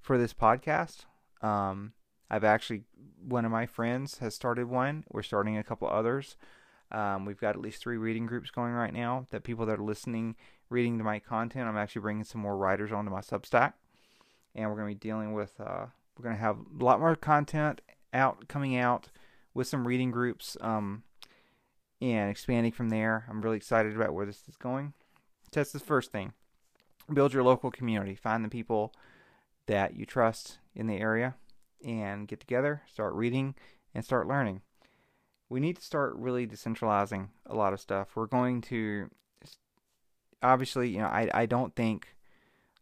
[0.00, 1.04] for this podcast.
[1.40, 1.92] Um,
[2.28, 2.82] I've actually,
[3.22, 5.04] one of my friends has started one.
[5.12, 6.36] We're starting a couple others.
[6.90, 9.84] Um, we've got at least three reading groups going right now that people that are
[9.84, 10.34] listening,
[10.68, 11.68] reading to my content.
[11.68, 13.74] I'm actually bringing some more writers onto my Substack.
[14.56, 15.86] And we're going to be dealing with, uh,
[16.18, 17.82] we're going to have a lot more content
[18.12, 19.10] out, coming out
[19.54, 21.04] with some reading groups um,
[22.00, 23.26] and expanding from there.
[23.28, 24.92] I'm really excited about where this is going.
[25.52, 26.32] That's the first thing.
[27.12, 28.14] Build your local community.
[28.14, 28.92] Find the people
[29.66, 31.34] that you trust in the area
[31.84, 33.54] and get together, start reading,
[33.94, 34.62] and start learning.
[35.48, 38.16] We need to start really decentralizing a lot of stuff.
[38.16, 39.08] We're going to
[40.42, 42.08] obviously, you know, I I don't think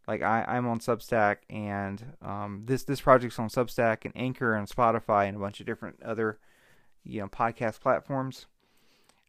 [0.07, 4.67] like I, I'm on Substack and um, this this project's on Substack and Anchor and
[4.67, 6.39] Spotify and a bunch of different other
[7.03, 8.47] you know podcast platforms.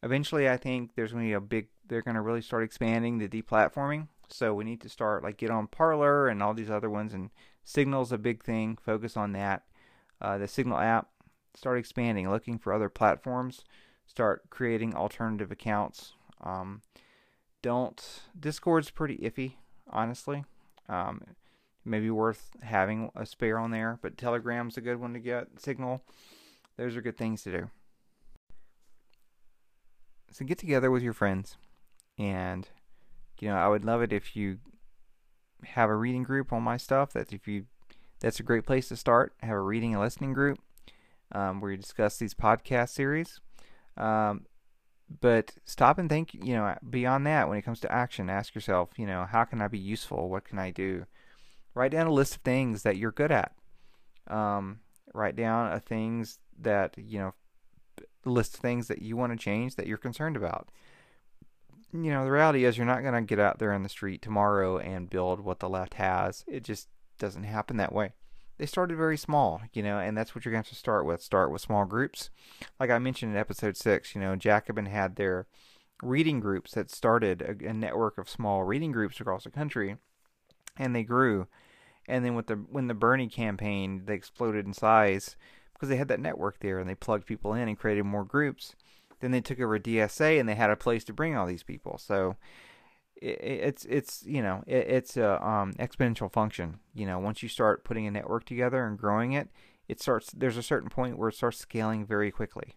[0.06, 1.66] Eventually, I think there's going to be a big.
[1.88, 4.06] They're going to really start expanding the deplatforming.
[4.28, 7.30] So we need to start like get on Parler and all these other ones and
[7.64, 8.78] Signal's a big thing.
[8.80, 9.64] Focus on that.
[10.20, 11.08] Uh, the Signal app,
[11.54, 13.64] start expanding, looking for other platforms.
[14.06, 16.12] Start creating alternative accounts.
[16.40, 16.82] Um,
[17.62, 18.00] don't
[18.38, 19.54] Discord's pretty iffy,
[19.90, 20.44] honestly.
[20.88, 21.22] Um,
[21.84, 25.48] maybe worth having a spare on there, but Telegram's a good one to get.
[25.58, 26.04] Signal,
[26.76, 27.70] those are good things to do.
[30.36, 31.56] So get together with your friends,
[32.18, 32.68] and
[33.40, 34.58] you know I would love it if you
[35.64, 37.10] have a reading group on my stuff.
[37.14, 37.64] That's if you
[38.20, 39.32] that's a great place to start.
[39.42, 40.58] Have a reading and listening group
[41.32, 43.40] um, where you discuss these podcast series.
[43.96, 44.44] Um,
[45.22, 46.34] but stop and think.
[46.34, 48.90] You know, beyond that, when it comes to action, ask yourself.
[48.98, 50.28] You know, how can I be useful?
[50.28, 51.06] What can I do?
[51.72, 53.52] Write down a list of things that you're good at.
[54.26, 54.80] Um,
[55.14, 57.34] write down a things that you know,
[58.26, 60.68] list things that you want to change that you're concerned about
[61.92, 64.22] you know, the reality is you're not going to get out there in the street
[64.22, 66.44] tomorrow and build what the left has.
[66.46, 68.12] It just doesn't happen that way.
[68.58, 71.04] They started very small, you know, and that's what you're going to have to start
[71.04, 71.22] with.
[71.22, 72.30] Start with small groups.
[72.80, 75.46] Like I mentioned in episode six, you know, Jacobin had their
[76.02, 79.96] reading groups that started a, a network of small reading groups across the country,
[80.78, 81.48] and they grew.
[82.08, 85.36] And then with the when the Bernie campaign, they exploded in size
[85.76, 88.74] because they had that network there and they plugged people in and created more groups
[89.20, 91.98] then they took over DSA and they had a place to bring all these people.
[91.98, 92.36] So
[93.16, 96.80] it, it's it's you know it, it's a um, exponential function.
[96.94, 99.48] You know, once you start putting a network together and growing it,
[99.88, 100.30] it starts.
[100.32, 102.74] There's a certain point where it starts scaling very quickly.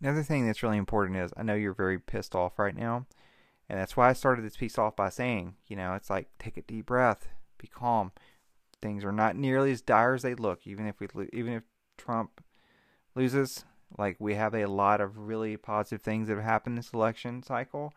[0.00, 3.06] Another thing that's really important is I know you're very pissed off right now,
[3.68, 6.56] and that's why I started this piece off by saying, you know, it's like take
[6.56, 8.12] a deep breath, be calm.
[8.84, 10.66] Things are not nearly as dire as they look.
[10.66, 11.62] Even if we even if
[11.96, 12.44] Trump
[13.14, 13.64] loses,
[13.96, 17.42] like we have a lot of really positive things that have happened in this election
[17.42, 17.94] cycle.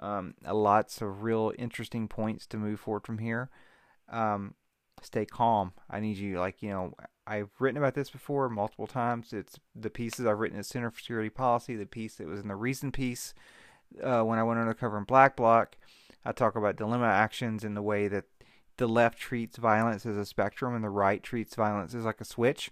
[0.00, 3.48] Um, lots of real interesting points to move forward from here.
[4.08, 4.56] Um,
[5.02, 5.72] stay calm.
[5.88, 6.94] I need you, like you know,
[7.28, 9.32] I've written about this before multiple times.
[9.32, 12.48] It's the pieces I've written at Center for Security Policy, the piece that was in
[12.48, 13.34] the recent piece
[14.02, 15.76] uh, when I went undercover in Black Bloc.
[16.24, 18.24] I talk about dilemma actions in the way that
[18.76, 22.24] the left treats violence as a spectrum and the right treats violence as like a
[22.24, 22.70] switch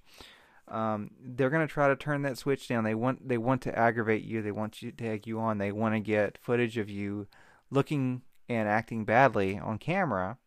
[0.68, 2.84] um, they're going to try to turn that switch down.
[2.84, 4.42] They want they want to aggravate you.
[4.42, 5.58] They want you to egg you on.
[5.58, 7.26] They want to get footage of you
[7.70, 10.38] looking and acting badly on camera,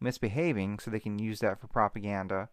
[0.00, 2.48] misbehaving, so they can use that for propaganda.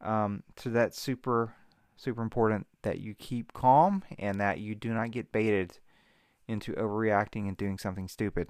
[0.00, 1.54] Um, so that's super
[1.96, 5.78] super important that you keep calm and that you do not get baited
[6.48, 8.48] into overreacting and doing something stupid.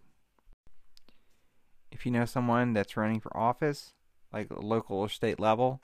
[1.93, 3.95] If you know someone that's running for office,
[4.33, 5.81] like local or state level,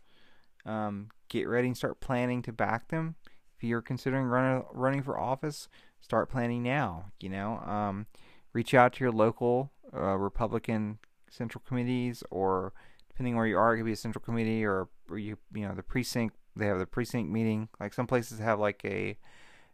[0.64, 3.16] um, get ready and start planning to back them.
[3.56, 5.68] If you're considering run, running for office,
[6.00, 7.12] start planning now.
[7.20, 8.06] You know, um,
[8.52, 10.98] reach out to your local uh, Republican
[11.30, 12.72] central committees, or
[13.08, 15.74] depending where you are, it could be a central committee or, or you you know
[15.74, 16.36] the precinct.
[16.54, 17.68] They have the precinct meeting.
[17.80, 19.18] Like some places have like a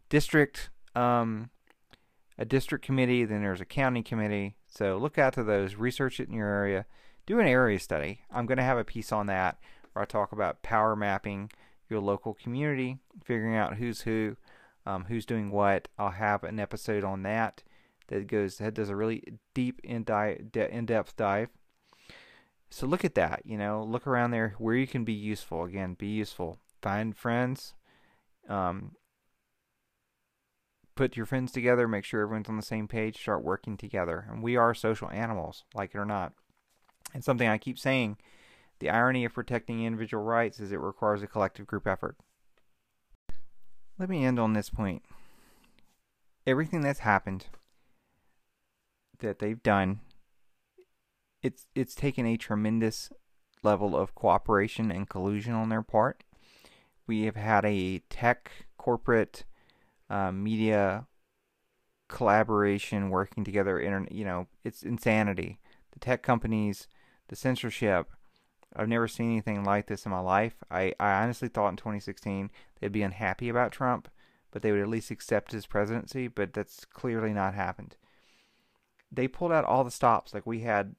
[0.09, 1.49] district um,
[2.37, 3.25] a district committee.
[3.25, 4.55] Then there's a county committee.
[4.73, 6.85] So look out to those, research it in your area,
[7.27, 8.21] do an area study.
[8.31, 9.59] I'm going to have a piece on that
[9.91, 11.51] where I talk about power mapping
[11.89, 14.35] your local community, figuring out who's who,
[14.85, 15.89] um, who's doing what.
[15.99, 17.61] I'll have an episode on that
[18.07, 21.49] that goes that does a really deep in depth dive.
[22.71, 23.43] So look at that.
[23.45, 25.65] You know, look around there where you can be useful.
[25.65, 26.57] Again, be useful.
[26.81, 27.75] Find friends.
[28.49, 28.93] Um,
[30.95, 31.87] put your friends together.
[31.87, 33.19] Make sure everyone's on the same page.
[33.19, 34.25] Start working together.
[34.29, 36.33] And we are social animals, like it or not.
[37.13, 38.17] And something I keep saying
[38.79, 42.17] the irony of protecting individual rights is it requires a collective group effort.
[43.97, 45.03] Let me end on this point.
[46.45, 47.45] Everything that's happened
[49.19, 50.01] that they've done
[51.43, 53.11] it's it's taken a tremendous
[53.61, 56.23] level of cooperation and collusion on their part.
[57.05, 59.43] We have had a tech corporate
[60.13, 61.07] uh, media
[62.07, 63.79] collaboration working together.
[63.79, 65.59] Inter- you know, it's insanity.
[65.91, 66.87] The tech companies,
[67.29, 68.11] the censorship.
[68.75, 70.63] I've never seen anything like this in my life.
[70.69, 74.07] I, I honestly thought in 2016 they'd be unhappy about Trump,
[74.51, 76.27] but they would at least accept his presidency.
[76.27, 77.95] But that's clearly not happened.
[79.11, 80.33] They pulled out all the stops.
[80.33, 80.95] Like we had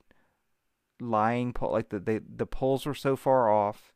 [1.01, 3.93] lying poll like the they, the polls were so far off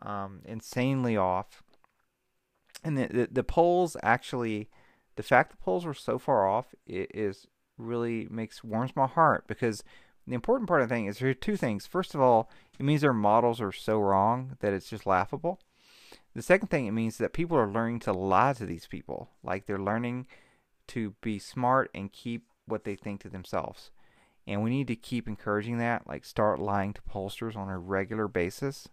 [0.00, 1.62] um, insanely off
[2.84, 4.68] and the, the, the polls actually
[5.16, 9.82] the fact the polls were so far off is really makes warms my heart because
[10.26, 11.86] the important part of the thing is there are two things.
[11.86, 15.60] First of all it means their models are so wrong that it's just laughable.
[16.34, 19.30] The second thing it means that people are learning to lie to these people.
[19.42, 20.26] Like they're learning
[20.88, 23.90] to be smart and keep what they think to themselves.
[24.46, 28.28] And we need to keep encouraging that, like start lying to pollsters on a regular
[28.28, 28.88] basis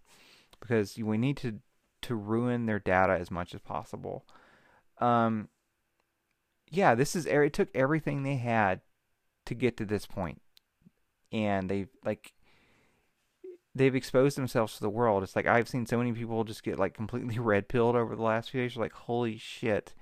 [0.59, 1.59] because we need to
[2.05, 4.25] to ruin their data as much as possible.
[4.99, 5.49] Um
[6.71, 8.81] yeah, this is it took everything they had
[9.45, 10.41] to get to this point.
[11.31, 12.33] And they've like
[13.73, 15.23] they've exposed themselves to the world.
[15.23, 18.23] It's like I've seen so many people just get like completely red pilled over the
[18.23, 18.77] last few days.
[18.77, 19.93] Like, holy shit.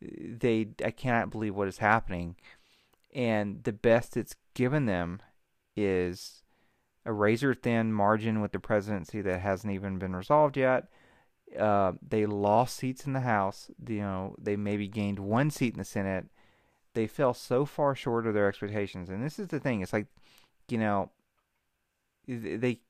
[0.00, 2.36] They I cannot believe what is happening
[3.12, 5.20] and the best it's given them
[5.76, 6.42] is
[7.04, 10.88] a razor thin margin with the presidency that hasn't even been resolved yet.
[11.58, 13.70] Uh, they lost seats in the House.
[13.86, 16.26] You know, they maybe gained one seat in the Senate.
[16.94, 19.08] They fell so far short of their expectations.
[19.08, 19.80] And this is the thing.
[19.80, 20.06] It's like,
[20.68, 21.10] you know,
[22.26, 22.80] they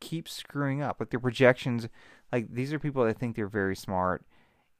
[0.00, 0.98] keep screwing up.
[0.98, 1.88] Like their projections,
[2.32, 4.24] like these are people that think they're very smart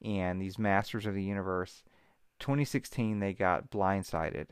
[0.02, 1.82] and these masters of the universe.
[2.38, 4.46] 2016, they got blindsided.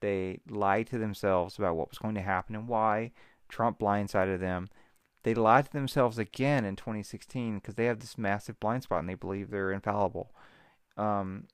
[0.00, 3.12] They lied to themselves about what was going to happen and why.
[3.48, 4.68] Trump blindsided them.
[5.24, 9.08] They lied to themselves again in 2016 because they have this massive blind spot and
[9.08, 10.32] they believe they're infallible.
[10.96, 11.48] Um,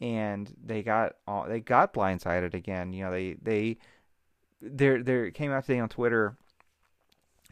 [0.00, 1.14] and they got
[1.48, 2.92] they got blindsided again.
[2.92, 3.78] You know, they they
[4.60, 6.36] there there came out today on Twitter.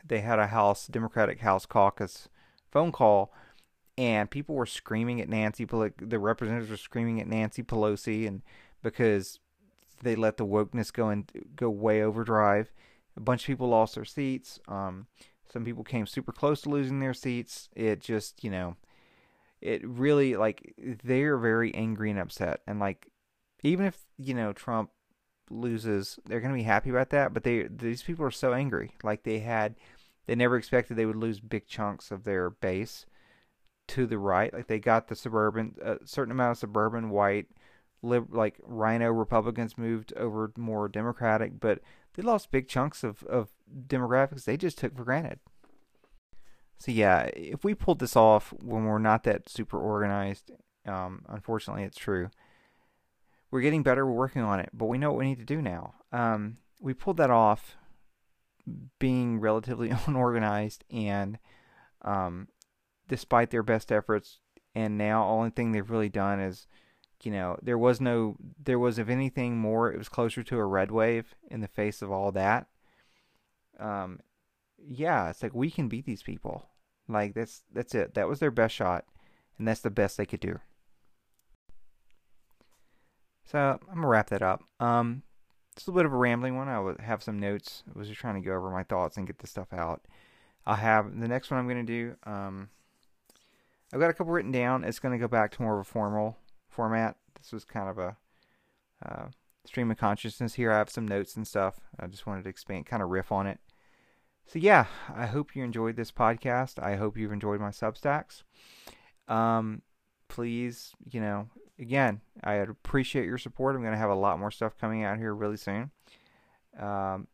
[0.04, 2.28] They had a House Democratic House Caucus
[2.70, 3.32] phone call,
[3.96, 5.64] and people were screaming at Nancy.
[5.64, 8.42] The representatives were screaming at Nancy Pelosi, and
[8.82, 9.38] because
[10.02, 12.72] they let the wokeness go and go way overdrive.
[13.16, 14.58] A bunch of people lost their seats.
[14.66, 15.06] Um,
[15.52, 17.68] some people came super close to losing their seats.
[17.74, 18.76] It just, you know,
[19.60, 22.60] it really like they're very angry and upset.
[22.66, 23.08] And like,
[23.62, 24.90] even if you know Trump
[25.50, 27.32] loses, they're gonna be happy about that.
[27.32, 28.92] But they these people are so angry.
[29.02, 29.76] Like they had,
[30.26, 33.06] they never expected they would lose big chunks of their base
[33.88, 34.52] to the right.
[34.52, 37.46] Like they got the suburban, a certain amount of suburban white
[38.04, 41.80] lib- like RINO Republicans moved over more Democratic, but
[42.14, 43.50] they lost big chunks of, of
[43.86, 45.40] demographics they just took for granted.
[46.78, 50.50] So yeah, if we pulled this off when we're not that super organized,
[50.86, 52.28] um, unfortunately, it's true.
[53.50, 54.04] We're getting better.
[54.04, 55.94] We're working on it, but we know what we need to do now.
[56.12, 57.76] Um, we pulled that off,
[58.98, 61.38] being relatively unorganized, and
[62.02, 62.48] um,
[63.08, 64.40] despite their best efforts,
[64.74, 66.66] and now only thing they've really done is
[67.24, 70.64] you know, there was no, there was, if anything, more, it was closer to a
[70.64, 72.66] red wave in the face of all that.
[73.78, 74.20] Um,
[74.86, 76.68] yeah, it's like we can beat these people.
[77.08, 78.14] Like that's that's it.
[78.14, 79.04] That was their best shot,
[79.58, 80.58] and that's the best they could do.
[83.44, 84.62] So I'm gonna wrap that up.
[84.80, 85.22] Um,
[85.76, 86.68] it's a little bit of a rambling one.
[86.68, 87.82] I have some notes.
[87.94, 90.02] I was just trying to go over my thoughts and get this stuff out.
[90.66, 92.16] I'll have the next one I'm gonna do.
[92.24, 92.70] Um,
[93.92, 94.84] I've got a couple written down.
[94.84, 96.38] It's gonna go back to more of a formal
[96.74, 97.16] format.
[97.38, 98.16] This was kind of a
[99.04, 99.26] uh,
[99.66, 100.72] stream of consciousness here.
[100.72, 101.80] I have some notes and stuff.
[101.98, 103.58] I just wanted to expand, kind of riff on it.
[104.46, 106.82] So yeah, I hope you enjoyed this podcast.
[106.82, 108.42] I hope you've enjoyed my Substacks.
[109.26, 109.82] Um,
[110.28, 111.48] please, you know,
[111.78, 113.74] again, I appreciate your support.
[113.74, 115.90] I'm going to have a lot more stuff coming out here really soon.
[116.78, 117.28] Um,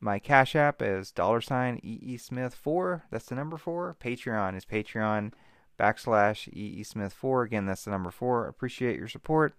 [0.00, 3.04] my Cash App is dollar sign EE Smith 4.
[3.10, 3.96] That's the number 4.
[4.02, 5.32] Patreon is Patreon
[5.80, 7.42] backslash EE Smith 4.
[7.42, 8.46] Again, that's the number 4.
[8.46, 9.54] Appreciate your support.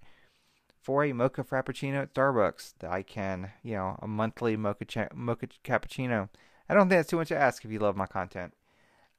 [0.82, 5.10] For a mocha frappuccino at Starbucks, that I can, you know, a monthly mocha, cha-
[5.14, 6.30] mocha cappuccino.
[6.68, 8.54] I don't think that's too much to ask if you love my content.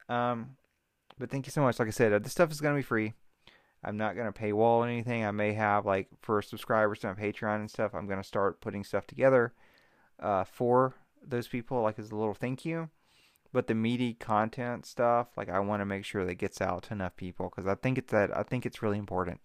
[0.08, 0.56] Um,
[1.18, 1.78] but thank you so much.
[1.78, 3.12] Like I said, uh, this stuff is going to be free.
[3.84, 5.24] I'm not going to paywall or anything.
[5.24, 8.60] I may have, like, for subscribers to my Patreon and stuff, I'm going to start
[8.60, 9.52] putting stuff together
[10.20, 10.94] uh, for
[11.24, 12.90] those people, like, as a little thank you.
[13.52, 16.94] But the meaty content stuff, like, I want to make sure that gets out to
[16.94, 19.40] enough people because I think it's that I think it's really important.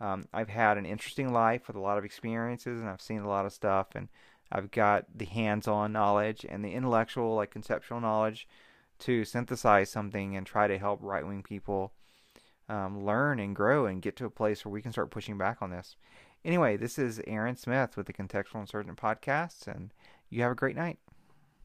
[0.00, 3.28] Um, I've had an interesting life with a lot of experiences, and I've seen a
[3.28, 4.08] lot of stuff, and
[4.50, 8.48] I've got the hands-on knowledge and the intellectual, like conceptual knowledge,
[9.00, 11.92] to synthesize something and try to help right-wing people
[12.68, 15.58] um, learn and grow and get to a place where we can start pushing back
[15.60, 15.96] on this.
[16.44, 19.92] Anyway, this is Aaron Smith with the Contextual Insurgent Podcasts, and
[20.30, 20.98] you have a great night.